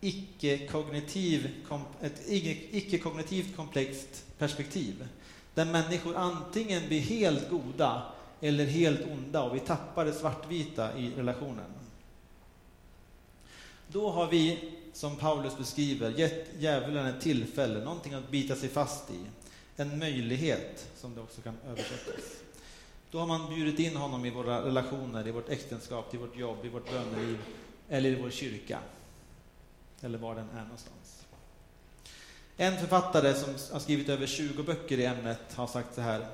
icke-kognitiv, 0.00 1.50
ett 2.00 2.22
icke-kognitivt 2.70 3.56
komplext 3.56 4.24
perspektiv. 4.38 5.08
Där 5.54 5.64
människor 5.64 6.16
antingen 6.16 6.88
blir 6.88 7.00
helt 7.00 7.50
goda 7.50 8.02
eller 8.40 8.66
helt 8.66 9.00
onda 9.12 9.42
och 9.42 9.54
vi 9.56 9.60
tappar 9.60 10.04
det 10.04 10.12
svartvita 10.12 10.98
i 10.98 11.10
relationen. 11.16 11.70
Då 13.88 14.10
har 14.10 14.26
vi, 14.26 14.58
som 14.92 15.16
Paulus 15.16 15.58
beskriver, 15.58 16.10
gett 16.10 16.48
djävulen 16.58 17.06
ett 17.06 17.20
tillfälle, 17.20 17.84
någonting 17.84 18.14
att 18.14 18.30
bita 18.30 18.56
sig 18.56 18.68
fast 18.68 19.10
i. 19.10 19.18
En 19.80 19.98
möjlighet, 19.98 20.88
som 20.96 21.14
det 21.14 21.20
också 21.20 21.40
kan 21.40 21.56
översättas. 21.68 22.42
Då 23.10 23.18
har 23.18 23.26
man 23.26 23.54
bjudit 23.54 23.78
in 23.78 23.96
honom 23.96 24.24
i 24.24 24.30
våra 24.30 24.64
relationer, 24.64 25.28
i 25.28 25.30
vårt 25.30 25.48
äktenskap, 25.48 26.14
i 26.14 26.16
vårt 26.16 26.36
jobb, 26.36 26.64
i 26.64 26.68
vårt 26.68 26.90
böneliv 26.90 27.38
eller 27.88 28.10
i 28.10 28.14
vår 28.14 28.30
kyrka. 28.30 28.78
Eller 30.00 30.18
var 30.18 30.34
den 30.34 30.50
är 30.50 30.62
någonstans. 30.62 31.26
En 32.56 32.76
författare 32.76 33.34
som 33.34 33.54
har 33.72 33.80
skrivit 33.80 34.08
över 34.08 34.26
20 34.26 34.62
böcker 34.62 34.98
i 34.98 35.04
ämnet 35.04 35.54
har 35.54 35.66
sagt 35.66 35.94
så 35.94 36.00
här. 36.00 36.26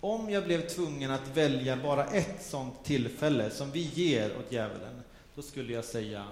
Om 0.00 0.30
jag 0.30 0.44
blev 0.44 0.68
tvungen 0.68 1.10
att 1.10 1.36
välja 1.36 1.76
bara 1.76 2.06
ett 2.06 2.44
sådant 2.44 2.84
tillfälle 2.84 3.50
som 3.50 3.70
vi 3.70 3.80
ger 3.80 4.38
åt 4.38 4.52
djävulen, 4.52 5.02
då 5.34 5.42
skulle 5.42 5.72
jag 5.72 5.84
säga 5.84 6.28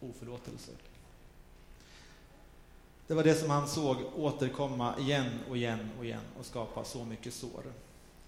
oförlåtelse. 0.00 0.70
Det 3.12 3.16
var 3.16 3.24
det 3.24 3.34
som 3.34 3.50
han 3.50 3.68
såg 3.68 3.96
återkomma 4.16 4.98
igen 4.98 5.30
och 5.50 5.56
igen 5.56 5.90
och 5.98 6.04
igen 6.04 6.20
och 6.38 6.46
skapa 6.46 6.84
så 6.84 7.04
mycket 7.04 7.34
sår. 7.34 7.62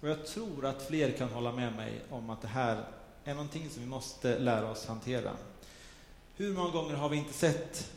Och 0.01 0.09
jag 0.09 0.27
tror 0.27 0.66
att 0.66 0.83
fler 0.83 1.11
kan 1.11 1.29
hålla 1.29 1.53
med 1.53 1.77
mig 1.77 2.01
om 2.11 2.31
att 2.31 2.42
det 2.42 2.49
här 2.49 2.85
är 3.25 3.35
någonting 3.35 3.70
som 3.70 3.83
vi 3.83 3.88
måste 3.88 4.38
lära 4.38 4.70
oss 4.70 4.87
hantera. 4.87 5.31
Hur 6.37 6.55
många 6.55 6.70
gånger 6.70 6.94
har 6.94 7.09
vi 7.09 7.16
inte 7.16 7.33
sett 7.33 7.92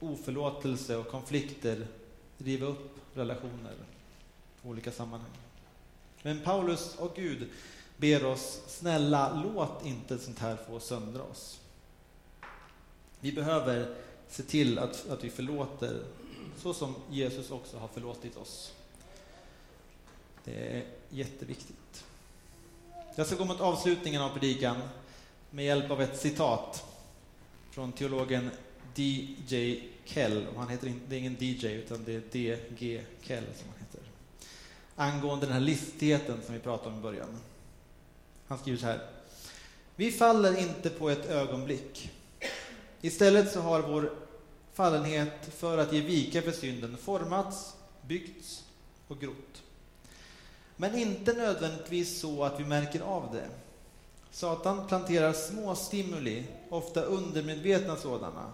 oförlåtelse 0.00 0.96
och 0.96 1.08
konflikter 1.08 1.86
riva 2.38 2.66
upp 2.66 2.98
relationer 3.14 3.74
i 4.62 4.68
olika 4.68 4.92
sammanhang? 4.92 5.30
Men 6.22 6.40
Paulus 6.40 6.96
och 6.98 7.16
Gud 7.16 7.48
ber 7.96 8.24
oss, 8.24 8.60
snälla 8.66 9.42
låt 9.44 9.86
inte 9.86 10.18
sånt 10.18 10.38
här 10.38 10.56
få 10.68 10.80
söndra 10.80 11.22
oss. 11.22 11.60
Vi 13.20 13.32
behöver 13.32 13.96
se 14.30 14.42
till 14.42 14.78
att, 14.78 15.08
att 15.08 15.24
vi 15.24 15.30
förlåter 15.30 16.04
så 16.62 16.74
som 16.74 16.94
Jesus 17.10 17.50
också 17.50 17.78
har 17.78 17.88
förlåtit 17.88 18.36
oss. 18.36 18.72
Det 20.44 20.76
är 20.76 20.84
jätteviktigt. 21.10 22.04
Jag 23.14 23.26
ska 23.26 23.36
gå 23.36 23.44
mot 23.44 23.60
avslutningen 23.60 24.22
av 24.22 24.28
predikan 24.28 24.76
med 25.50 25.64
hjälp 25.64 25.90
av 25.90 26.02
ett 26.02 26.20
citat 26.20 26.84
från 27.70 27.92
teologen 27.92 28.50
D.J. 28.94 29.82
Kell. 30.04 30.46
Han 30.56 30.68
heter, 30.68 30.94
det 31.08 31.16
är 31.16 31.18
ingen 31.20 31.36
DJ, 31.40 31.66
utan 31.66 32.04
det 32.04 32.14
är 32.14 32.22
D.G. 32.32 33.02
Kell 33.22 33.44
som 33.44 33.68
han 33.68 33.78
heter. 33.78 34.00
Angående 34.96 35.46
den 35.46 35.52
här 35.52 35.60
listigheten 35.60 36.42
som 36.44 36.54
vi 36.54 36.60
pratade 36.60 36.90
om 36.90 36.98
i 36.98 37.02
början. 37.02 37.40
Han 38.46 38.58
skriver 38.58 38.78
så 38.78 38.86
här. 38.86 39.06
Vi 39.96 40.12
faller 40.12 40.60
inte 40.60 40.90
på 40.90 41.10
ett 41.10 41.26
ögonblick. 41.26 42.10
Istället 43.00 43.52
så 43.52 43.60
har 43.60 43.82
vår 43.82 44.12
fallenhet 44.72 45.54
för 45.56 45.78
att 45.78 45.92
ge 45.92 46.00
vika 46.00 46.42
för 46.42 46.52
synden 46.52 46.96
formats, 46.96 47.74
byggts 48.06 48.64
och 49.08 49.20
grott. 49.20 49.62
Men 50.76 50.98
inte 50.98 51.32
nödvändigtvis 51.32 52.20
så 52.20 52.44
att 52.44 52.60
vi 52.60 52.64
märker 52.64 53.00
av 53.00 53.28
det. 53.32 53.48
Satan 54.30 54.86
planterar 54.86 55.32
små 55.32 55.74
stimuli, 55.74 56.44
ofta 56.70 57.02
undermedvetna 57.02 57.96
sådana. 57.96 58.52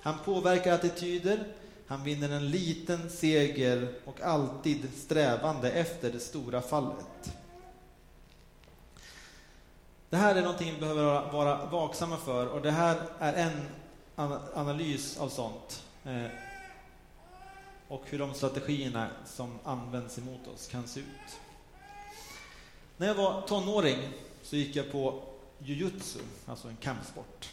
Han 0.00 0.14
påverkar 0.24 0.72
attityder, 0.72 1.44
han 1.86 2.04
vinner 2.04 2.30
en 2.30 2.50
liten 2.50 3.10
seger 3.10 3.94
och 4.04 4.20
alltid 4.20 4.88
strävande 4.96 5.70
efter 5.70 6.12
det 6.12 6.20
stora 6.20 6.60
fallet. 6.60 7.32
Det 10.10 10.16
här 10.16 10.34
är 10.34 10.42
någonting 10.42 10.74
vi 10.74 10.80
behöver 10.80 11.32
vara 11.32 11.66
vaksamma 11.66 12.16
för 12.16 12.46
och 12.46 12.62
det 12.62 12.70
här 12.70 13.02
är 13.18 13.32
en 13.32 13.60
analys 14.54 15.18
av 15.18 15.28
sånt. 15.28 15.84
Eh, 16.04 16.26
och 17.88 18.02
hur 18.06 18.18
de 18.18 18.34
strategierna 18.34 19.08
som 19.26 19.58
används 19.64 20.18
emot 20.18 20.46
oss 20.54 20.66
kan 20.66 20.88
se 20.88 21.00
ut. 21.00 21.40
När 22.96 23.06
jag 23.06 23.14
var 23.14 23.42
tonåring 23.42 23.98
så 24.42 24.56
gick 24.56 24.76
jag 24.76 24.92
på 24.92 25.22
jujutsu, 25.58 26.18
alltså 26.46 26.68
en 26.68 26.76
kampsport. 26.76 27.48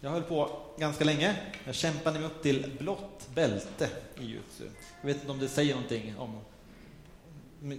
Jag 0.00 0.10
höll 0.10 0.22
på 0.22 0.60
ganska 0.78 1.04
länge. 1.04 1.36
Jag 1.64 1.74
kämpade 1.74 2.18
mig 2.18 2.28
upp 2.28 2.42
till 2.42 2.76
blått 2.78 3.28
bälte 3.34 3.88
i 4.18 4.24
jujutsu. 4.24 4.68
Jag 5.00 5.06
vet 5.06 5.16
inte 5.16 5.32
om 5.32 5.38
det 5.38 5.48
säger 5.48 5.74
någonting 5.74 6.18
om 6.18 6.40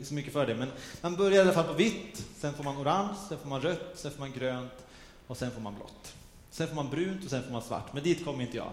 så 0.03 0.13
mycket 0.13 0.33
för 0.33 0.47
det, 0.47 0.55
men 0.55 0.71
man 1.01 1.15
börjar 1.15 1.37
i 1.37 1.41
alla 1.41 1.53
fall 1.53 1.67
på 1.67 1.73
vitt, 1.73 2.25
sen 2.37 2.53
får 2.53 2.63
man 2.63 2.77
orange, 2.77 3.15
sen 3.29 3.37
får 3.37 3.49
man 3.49 3.61
rött, 3.61 3.91
sen 3.95 4.11
får 4.11 4.19
man 4.19 4.31
grönt 4.31 4.85
och 5.27 5.37
sen 5.37 5.51
får 5.51 5.61
man 5.61 5.75
blått. 5.75 6.15
Sen 6.51 6.67
får 6.67 6.75
man 6.75 6.89
brunt 6.89 7.23
och 7.23 7.29
sen 7.29 7.43
får 7.43 7.51
man 7.51 7.61
svart, 7.61 7.93
men 7.93 8.03
dit 8.03 8.25
kom 8.25 8.41
inte 8.41 8.57
jag. 8.57 8.71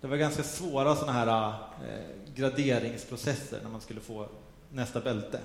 Det 0.00 0.06
var 0.06 0.16
ganska 0.16 0.42
svåra 0.42 0.96
såna 0.96 1.12
här 1.12 1.48
eh, 1.88 2.34
graderingsprocesser 2.34 3.60
när 3.62 3.70
man 3.70 3.80
skulle 3.80 4.00
få 4.00 4.28
nästa 4.70 5.00
bälte. 5.00 5.40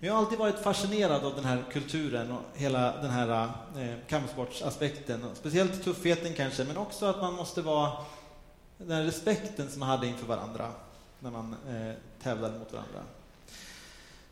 Men 0.00 0.06
jag 0.06 0.14
har 0.14 0.22
alltid 0.22 0.38
varit 0.38 0.58
fascinerad 0.58 1.24
av 1.24 1.34
den 1.34 1.44
här 1.44 1.64
kulturen 1.72 2.32
och 2.32 2.40
hela 2.54 2.96
den 2.96 3.10
här 3.10 3.48
eh, 3.76 3.94
kampsportsaspekten. 4.08 5.24
Speciellt 5.34 5.84
tuffheten 5.84 6.34
kanske, 6.34 6.64
men 6.64 6.76
också 6.76 7.06
att 7.06 7.20
man 7.20 7.34
måste 7.34 7.62
vara 7.62 7.92
den 8.78 9.04
respekten 9.04 9.70
som 9.70 9.80
man 9.80 9.88
hade 9.88 10.06
inför 10.06 10.26
varandra 10.26 10.72
när 11.18 11.30
man 11.30 11.56
eh, 11.68 11.94
tävlade 12.22 12.58
mot 12.58 12.72
varandra. 12.72 13.00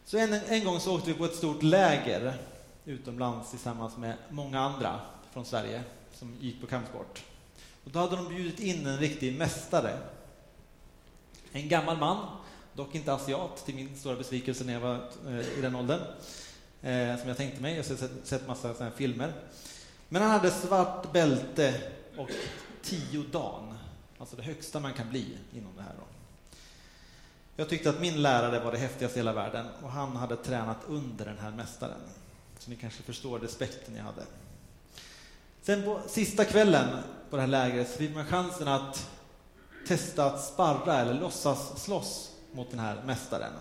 Så 0.04 0.18
en, 0.18 0.32
en 0.32 0.64
gång 0.64 0.80
så 0.80 0.94
åkte 0.94 1.12
vi 1.12 1.18
på 1.18 1.24
ett 1.24 1.34
stort 1.34 1.62
läger 1.62 2.34
utomlands 2.84 3.50
tillsammans 3.50 3.96
med 3.96 4.16
många 4.28 4.60
andra 4.60 5.00
från 5.32 5.44
Sverige 5.44 5.82
som 6.12 6.36
gick 6.40 6.60
på 6.60 6.66
kampsport. 6.66 7.24
Och 7.84 7.90
då 7.90 7.98
hade 7.98 8.16
de 8.16 8.28
bjudit 8.28 8.60
in 8.60 8.86
en 8.86 8.98
riktig 8.98 9.38
mästare. 9.38 9.98
En 11.52 11.68
gammal 11.68 11.98
man 11.98 12.26
dock 12.72 12.94
inte 12.94 13.12
asiat 13.12 13.64
till 13.64 13.74
min 13.74 13.96
stora 13.96 14.16
besvikelse 14.16 14.64
när 14.64 14.72
jag 14.72 14.80
var 14.80 15.10
eh, 15.28 15.58
i 15.58 15.60
den 15.60 15.74
åldern, 15.74 16.00
eh, 16.82 17.18
som 17.18 17.28
jag 17.28 17.36
tänkte 17.36 17.62
mig. 17.62 17.76
Jag 17.76 17.84
har 17.84 17.96
sett, 17.96 18.10
sett 18.24 18.48
massa 18.48 18.74
sådana 18.74 18.90
filmer. 18.90 19.32
Men 20.08 20.22
han 20.22 20.30
hade 20.30 20.50
svart 20.50 21.12
bälte 21.12 21.80
och 22.16 22.30
tio 22.82 23.22
dan, 23.32 23.78
alltså 24.18 24.36
det 24.36 24.42
högsta 24.42 24.80
man 24.80 24.92
kan 24.92 25.10
bli 25.10 25.38
inom 25.52 25.76
det 25.76 25.82
här. 25.82 25.92
Då. 25.98 26.04
Jag 27.56 27.68
tyckte 27.68 27.90
att 27.90 28.00
min 28.00 28.22
lärare 28.22 28.60
var 28.60 28.72
det 28.72 28.78
häftigaste 28.78 29.18
i 29.18 29.20
hela 29.20 29.32
världen 29.32 29.66
och 29.82 29.90
han 29.90 30.16
hade 30.16 30.36
tränat 30.36 30.78
under 30.86 31.24
den 31.24 31.38
här 31.38 31.50
mästaren. 31.50 32.00
Så 32.58 32.70
ni 32.70 32.76
kanske 32.76 33.02
förstår 33.02 33.38
respekten 33.38 33.96
jag 33.96 34.04
hade. 34.04 34.22
Sen 35.68 35.82
på 35.82 36.00
sista 36.06 36.44
kvällen 36.44 36.88
på 37.30 37.36
det 37.36 37.42
här 37.42 37.48
lägret 37.48 37.90
så 37.90 37.98
fick 37.98 38.14
man 38.14 38.26
chansen 38.26 38.68
att 38.68 39.10
testa 39.86 40.24
att 40.24 40.44
sparra 40.44 40.98
eller 40.98 41.14
låtsas 41.14 41.82
slåss 41.84 42.30
mot 42.52 42.70
den 42.70 42.78
här 42.78 43.02
mästaren. 43.06 43.52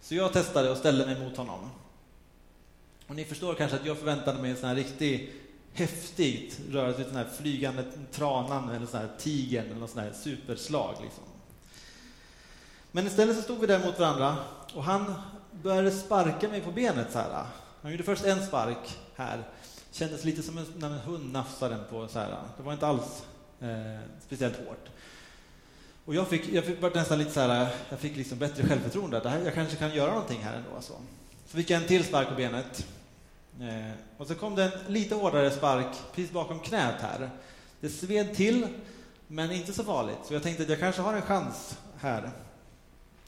Så 0.00 0.14
jag 0.14 0.32
testade 0.32 0.70
och 0.70 0.76
ställde 0.76 1.06
mig 1.06 1.20
mot 1.20 1.36
honom. 1.36 1.70
Och 3.06 3.14
ni 3.14 3.24
förstår 3.24 3.54
kanske 3.54 3.76
att 3.76 3.86
jag 3.86 3.98
förväntade 3.98 4.42
mig 4.42 4.50
en 4.50 4.56
sån 4.56 4.68
här 4.68 4.76
riktig 4.76 5.32
häftigt 5.72 6.60
rörelse, 6.70 7.04
den 7.04 7.16
här 7.16 7.28
flygande 7.38 7.84
tranan 8.12 8.70
eller 8.70 8.86
sån 8.86 9.00
här 9.00 9.10
tigern 9.18 9.66
eller 9.66 9.80
något 9.80 9.90
sån 9.90 10.02
här 10.02 10.12
superslag. 10.12 10.94
Liksom. 11.02 11.24
Men 12.92 13.06
istället 13.06 13.36
så 13.36 13.42
stod 13.42 13.58
vi 13.58 13.66
där 13.66 13.86
mot 13.86 13.98
varandra 13.98 14.36
och 14.74 14.84
han 14.84 15.14
började 15.62 15.90
sparka 15.90 16.48
mig 16.48 16.60
på 16.60 16.72
benet 16.72 17.12
så 17.12 17.18
här. 17.18 17.44
Han 17.82 17.92
gjorde 17.92 18.04
först 18.04 18.24
en 18.24 18.46
spark 18.46 18.98
här. 19.14 19.44
Kändes 19.96 20.24
lite 20.24 20.42
som 20.42 20.58
en, 20.58 20.66
när 20.76 20.90
en 20.90 20.98
hund 20.98 21.32
nafsade 21.32 21.74
den 21.74 21.84
på 21.90 22.08
så 22.08 22.18
här. 22.18 22.36
Det 22.56 22.62
var 22.62 22.72
inte 22.72 22.86
alls 22.86 23.22
eh, 23.60 24.00
speciellt 24.26 24.56
hårt. 24.56 24.88
Och 26.04 26.14
jag 26.14 26.28
fick, 26.28 26.48
jag 26.48 26.64
fick 26.64 26.94
nästan 26.94 27.18
lite 27.18 27.30
så 27.30 27.40
här, 27.40 27.68
jag 27.88 27.98
fick 27.98 28.16
liksom 28.16 28.38
bättre 28.38 28.66
självförtroende. 28.66 29.20
Det 29.20 29.28
här, 29.28 29.40
jag 29.44 29.54
kanske 29.54 29.76
kan 29.76 29.94
göra 29.94 30.10
någonting 30.10 30.42
här 30.42 30.56
ändå. 30.56 30.80
Så, 30.80 30.92
så 31.46 31.56
fick 31.56 31.70
jag 31.70 31.82
en 31.82 31.88
till 31.88 32.04
spark 32.04 32.28
på 32.28 32.34
benet. 32.34 32.86
Eh, 33.60 33.92
och 34.16 34.26
så 34.26 34.34
kom 34.34 34.54
det 34.54 34.64
en 34.64 34.92
lite 34.92 35.14
hårdare 35.14 35.50
spark 35.50 35.96
precis 36.14 36.32
bakom 36.32 36.60
knät 36.60 37.00
här. 37.00 37.30
Det 37.80 37.88
sved 37.88 38.34
till, 38.34 38.66
men 39.26 39.52
inte 39.52 39.72
så 39.72 39.84
farligt. 39.84 40.18
Så 40.24 40.34
jag 40.34 40.42
tänkte 40.42 40.62
att 40.62 40.68
jag 40.68 40.78
kanske 40.78 41.02
har 41.02 41.14
en 41.14 41.22
chans 41.22 41.78
här. 41.98 42.30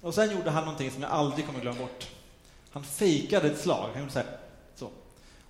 Och 0.00 0.14
sen 0.14 0.30
gjorde 0.30 0.50
han 0.50 0.64
någonting 0.64 0.90
som 0.90 1.02
jag 1.02 1.10
aldrig 1.10 1.46
kommer 1.46 1.60
glömma 1.60 1.78
bort. 1.78 2.10
Han 2.70 2.84
fejkade 2.84 3.48
ett 3.48 3.60
slag. 3.60 3.88
Han 3.92 4.00
gjorde 4.00 4.12
så 4.12 4.18
här. 4.18 4.47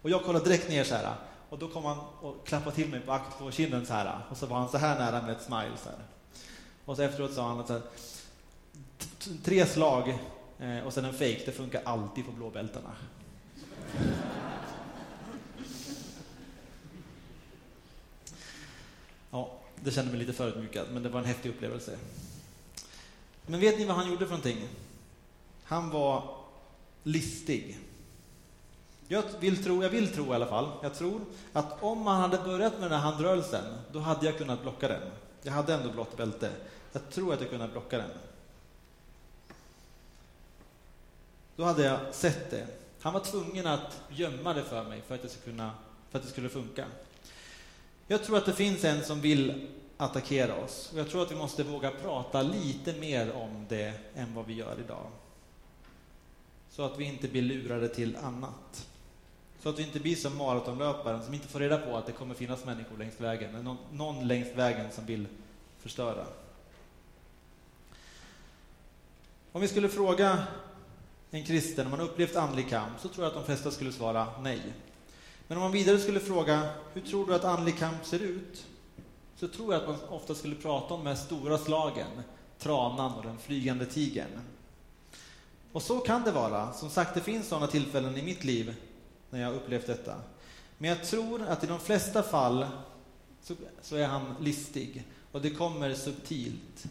Och 0.02 0.10
jag 0.10 0.24
kollade 0.24 0.44
direkt 0.44 0.68
ner 0.68 0.84
så 0.84 0.94
här. 0.94 1.14
Och 1.48 1.58
då 1.58 1.68
kom 1.68 1.84
han 1.84 1.98
och 1.98 2.46
klappade 2.46 2.76
till 2.76 2.88
mig 2.88 3.00
på, 3.00 3.20
på 3.38 3.50
kinden 3.50 3.86
så 3.86 3.92
här. 3.92 4.20
Och 4.30 4.36
så 4.36 4.46
var 4.46 4.58
han 4.58 4.68
så 4.68 4.78
här 4.78 4.98
nära 4.98 5.22
med 5.22 5.30
ett 5.30 5.42
smile. 5.42 5.76
Så 5.82 5.88
här. 5.88 5.98
Och 6.84 6.96
så 6.96 7.02
efteråt 7.02 7.34
sa 7.34 7.48
han 7.48 7.60
att 7.60 7.68
här, 7.68 7.82
tre 9.44 9.66
slag 9.66 10.18
eh, 10.58 10.86
och 10.86 10.92
sen 10.92 11.04
en 11.04 11.12
fake, 11.12 11.42
det 11.46 11.52
funkar 11.52 11.82
alltid 11.84 12.26
på 12.26 12.32
blåbältarna. 12.32 12.90
Ja, 19.30 19.58
det 19.84 19.90
kände 19.90 20.10
mig 20.10 20.20
lite 20.20 20.32
förödmjukad, 20.32 20.86
men 20.92 21.02
det 21.02 21.08
var 21.08 21.20
en 21.20 21.26
häftig 21.26 21.50
upplevelse. 21.50 21.98
Men 23.46 23.60
vet 23.60 23.78
ni 23.78 23.84
vad 23.84 23.96
han 23.96 24.10
gjorde 24.10 24.24
för 24.26 24.30
någonting? 24.30 24.68
Han 25.64 25.90
var 25.90 26.36
listig. 27.02 27.78
Jag 29.08 29.22
vill 29.40 29.64
tro, 29.64 29.82
jag 29.82 29.90
vill 29.90 30.12
tro 30.12 30.32
i 30.32 30.34
alla 30.34 30.46
fall, 30.46 30.68
jag 30.82 30.94
tror 30.94 31.20
att 31.52 31.82
om 31.82 32.02
man 32.02 32.20
hade 32.20 32.38
börjat 32.38 32.72
med 32.72 32.90
den 32.90 33.00
här 33.00 33.10
handrörelsen, 33.10 33.64
då 33.92 33.98
hade 33.98 34.26
jag 34.26 34.38
kunnat 34.38 34.62
blocka 34.62 34.88
den. 34.88 35.02
Jag 35.42 35.52
hade 35.52 35.74
ändå 35.74 35.92
blått 35.92 36.16
bälte. 36.16 36.50
Jag 36.92 37.10
tror 37.10 37.34
att 37.34 37.40
jag 37.40 37.50
kunnat 37.50 37.72
blocka 37.72 37.98
den. 37.98 38.10
Då 41.56 41.64
hade 41.64 41.84
jag 41.84 42.00
sett 42.14 42.50
det. 42.50 42.66
Han 43.00 43.12
var 43.12 43.20
tvungen 43.20 43.66
att 43.66 44.00
gömma 44.08 44.54
det 44.54 44.62
för 44.62 44.84
mig 44.84 45.02
för 45.06 45.14
att 45.14 45.22
det 45.22 45.28
skulle, 45.28 45.56
kunna, 45.56 45.70
för 46.10 46.18
att 46.18 46.24
det 46.24 46.30
skulle 46.30 46.48
funka. 46.48 46.84
Jag 48.06 48.24
tror 48.24 48.36
att 48.36 48.46
det 48.46 48.52
finns 48.52 48.84
en 48.84 49.04
som 49.04 49.20
vill 49.20 49.68
attackera 49.96 50.54
oss. 50.54 50.90
Och 50.92 50.98
jag 50.98 51.10
tror 51.10 51.22
att 51.22 51.30
vi 51.30 51.36
måste 51.36 51.62
våga 51.62 51.90
prata 51.90 52.42
lite 52.42 52.92
mer 52.92 53.32
om 53.32 53.66
det 53.68 53.92
än 54.14 54.34
vad 54.34 54.46
vi 54.46 54.54
gör 54.54 54.76
idag. 54.84 55.06
Så 56.70 56.82
att 56.82 56.98
vi 56.98 57.04
inte 57.04 57.28
blir 57.28 57.42
lurade 57.42 57.88
till 57.88 58.16
annat. 58.16 58.88
Så 59.62 59.68
att 59.68 59.78
vi 59.78 59.82
inte 59.82 60.00
blir 60.00 60.16
som 60.16 60.36
maratonlöparen 60.36 61.24
som 61.24 61.34
inte 61.34 61.48
får 61.48 61.60
reda 61.60 61.78
på 61.78 61.96
att 61.96 62.06
det 62.06 62.12
kommer 62.12 62.34
finnas 62.34 62.64
människor 62.64 62.96
längs 62.98 63.20
vägen, 63.20 63.64
någon, 63.64 63.76
någon 63.92 64.28
längs 64.28 64.48
vägen 64.54 64.92
som 64.92 65.06
vill 65.06 65.26
förstöra. 65.78 66.26
Om 69.52 69.60
vi 69.60 69.68
skulle 69.68 69.88
fråga 69.88 70.46
en 71.30 71.44
kristen 71.44 71.86
om 71.86 71.90
man 71.90 72.00
upplevt 72.00 72.36
andlig 72.36 72.68
kamp 72.70 73.00
så 73.00 73.08
tror 73.08 73.24
jag 73.24 73.28
att 73.28 73.38
de 73.38 73.44
flesta 73.44 73.70
skulle 73.70 73.92
svara 73.92 74.26
nej. 74.40 74.62
Men 75.46 75.58
om 75.58 75.62
man 75.62 75.72
vidare 75.72 75.98
skulle 75.98 76.20
fråga 76.20 76.68
hur 76.92 77.00
tror 77.00 77.26
du 77.26 77.34
att 77.34 77.44
andlig 77.44 77.78
kamp 77.78 78.04
ser 78.04 78.18
ut? 78.18 78.66
Så 79.36 79.48
tror 79.48 79.74
jag 79.74 79.82
att 79.82 79.88
man 79.88 80.08
ofta 80.08 80.34
skulle 80.34 80.54
prata 80.54 80.94
om 80.94 81.04
de 81.04 81.08
här 81.08 81.16
stora 81.16 81.58
slagen, 81.58 82.22
tranan 82.58 83.14
och 83.14 83.22
den 83.22 83.38
flygande 83.38 83.86
tigern. 83.86 84.40
Och 85.72 85.82
så 85.82 85.98
kan 85.98 86.22
det 86.22 86.32
vara. 86.32 86.72
Som 86.72 86.90
sagt, 86.90 87.14
det 87.14 87.20
finns 87.20 87.48
sådana 87.48 87.66
tillfällen 87.66 88.16
i 88.16 88.22
mitt 88.22 88.44
liv 88.44 88.74
när 89.30 89.40
jag 89.40 89.54
upplevt 89.54 89.86
detta. 89.86 90.14
Men 90.78 90.90
jag 90.90 91.04
tror 91.04 91.42
att 91.42 91.64
i 91.64 91.66
de 91.66 91.80
flesta 91.80 92.22
fall 92.22 92.66
så, 93.42 93.54
så 93.82 93.96
är 93.96 94.06
han 94.06 94.34
listig 94.40 95.04
och 95.32 95.42
det 95.42 95.50
kommer 95.50 95.94
subtilt 95.94 96.86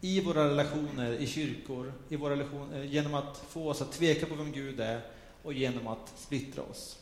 i 0.00 0.20
våra 0.20 0.48
relationer 0.48 1.12
i 1.12 1.26
kyrkor, 1.26 1.92
i 2.08 2.16
våra 2.16 2.32
relationer, 2.32 2.80
eh, 2.80 2.92
genom 2.92 3.14
att 3.14 3.42
få 3.48 3.68
oss 3.68 3.82
att 3.82 3.92
tveka 3.92 4.26
på 4.26 4.34
vem 4.34 4.52
Gud 4.52 4.80
är 4.80 5.00
och 5.42 5.52
genom 5.52 5.86
att 5.86 6.12
splittra 6.16 6.62
oss. 6.62 6.98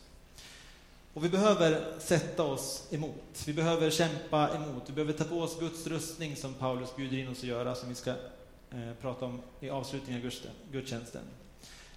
Och 1.13 1.23
vi 1.23 1.29
behöver 1.29 1.99
sätta 1.99 2.43
oss 2.43 2.87
emot. 2.91 3.43
Vi 3.45 3.53
behöver 3.53 3.89
kämpa 3.89 4.55
emot. 4.55 4.83
Vi 4.85 4.93
behöver 4.93 5.13
ta 5.13 5.23
på 5.23 5.41
oss 5.41 5.59
Guds 5.59 5.87
rustning 5.87 6.35
som 6.35 6.53
Paulus 6.53 6.95
bjuder 6.95 7.17
in 7.17 7.27
oss 7.27 7.37
att 7.37 7.43
göra, 7.43 7.75
som 7.75 7.89
vi 7.89 7.95
ska 7.95 8.09
eh, 8.09 8.93
prata 9.01 9.25
om 9.25 9.41
i 9.59 9.69
avslutningen 9.69 10.25
av 10.25 10.31
gudstjänsten. 10.71 11.21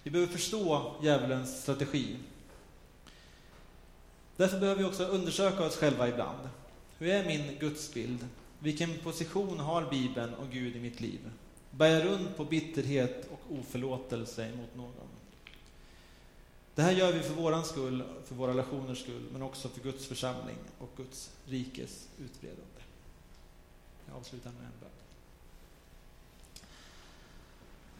Vi 0.03 0.11
behöver 0.11 0.33
förstå 0.33 0.95
djävulens 1.03 1.61
strategi. 1.61 2.15
Därför 4.37 4.59
behöver 4.59 4.83
vi 4.83 4.89
också 4.89 5.05
undersöka 5.05 5.65
oss 5.65 5.77
själva 5.77 6.07
ibland. 6.07 6.49
Hur 6.97 7.07
är 7.07 7.25
min 7.25 7.59
gudsbild? 7.59 8.27
Vilken 8.59 8.97
position 8.97 9.59
har 9.59 9.89
Bibeln 9.89 10.33
och 10.33 10.49
Gud 10.51 10.75
i 10.75 10.79
mitt 10.79 11.01
liv? 11.01 11.19
Bär 11.71 11.87
jag 11.87 12.05
runt 12.05 12.37
på 12.37 12.45
bitterhet 12.45 13.27
och 13.31 13.57
oförlåtelse 13.59 14.51
mot 14.55 14.75
någon? 14.75 15.07
Det 16.75 16.81
här 16.81 16.91
gör 16.91 17.13
vi 17.13 17.19
för 17.19 17.33
våran 17.33 17.65
skull, 17.65 18.03
för 18.25 18.35
våra 18.35 18.51
relationers 18.51 19.01
skull, 19.01 19.23
men 19.31 19.41
också 19.41 19.69
för 19.69 19.81
Guds 19.81 20.05
församling 20.05 20.57
och 20.79 20.89
Guds 20.97 21.31
rikes 21.45 22.07
utbredande. 22.19 22.63
Jag 24.07 24.17
avslutar 24.17 24.51
med 24.51 24.59
en 24.59 24.79
bön. 24.79 24.89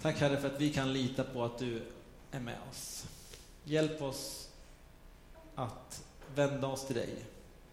Tack 0.02 0.20
Herre 0.20 0.42
för 0.42 0.48
att 0.48 0.62
vi 0.62 0.74
kan 0.74 0.94
lita 0.94 1.24
på 1.24 1.44
att 1.44 1.58
du 1.58 1.82
är 2.32 2.40
med 2.40 2.58
oss. 2.72 3.06
Hjälp 3.64 4.02
oss 4.02 4.50
att 5.56 6.04
vända 6.36 6.68
oss 6.68 6.88
till 6.88 6.96
dig, 6.96 7.26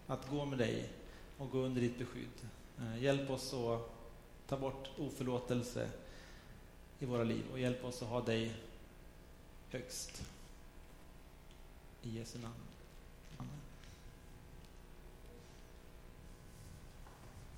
att 0.07 0.29
gå 0.29 0.45
med 0.45 0.57
dig 0.57 0.89
och 1.37 1.51
gå 1.51 1.57
under 1.57 1.81
ditt 1.81 1.99
beskydd. 1.99 2.47
Eh, 2.79 3.03
hjälp 3.03 3.29
oss 3.29 3.53
att 3.53 3.89
ta 4.47 4.57
bort 4.57 4.89
oförlåtelse 4.97 5.89
i 6.99 7.05
våra 7.05 7.23
liv 7.23 7.43
och 7.51 7.59
hjälp 7.59 7.85
oss 7.85 8.01
att 8.01 8.09
ha 8.09 8.21
dig 8.21 8.55
högst. 9.69 10.23
I 12.01 12.17
Jesu 12.17 12.39
namn. 12.39 12.70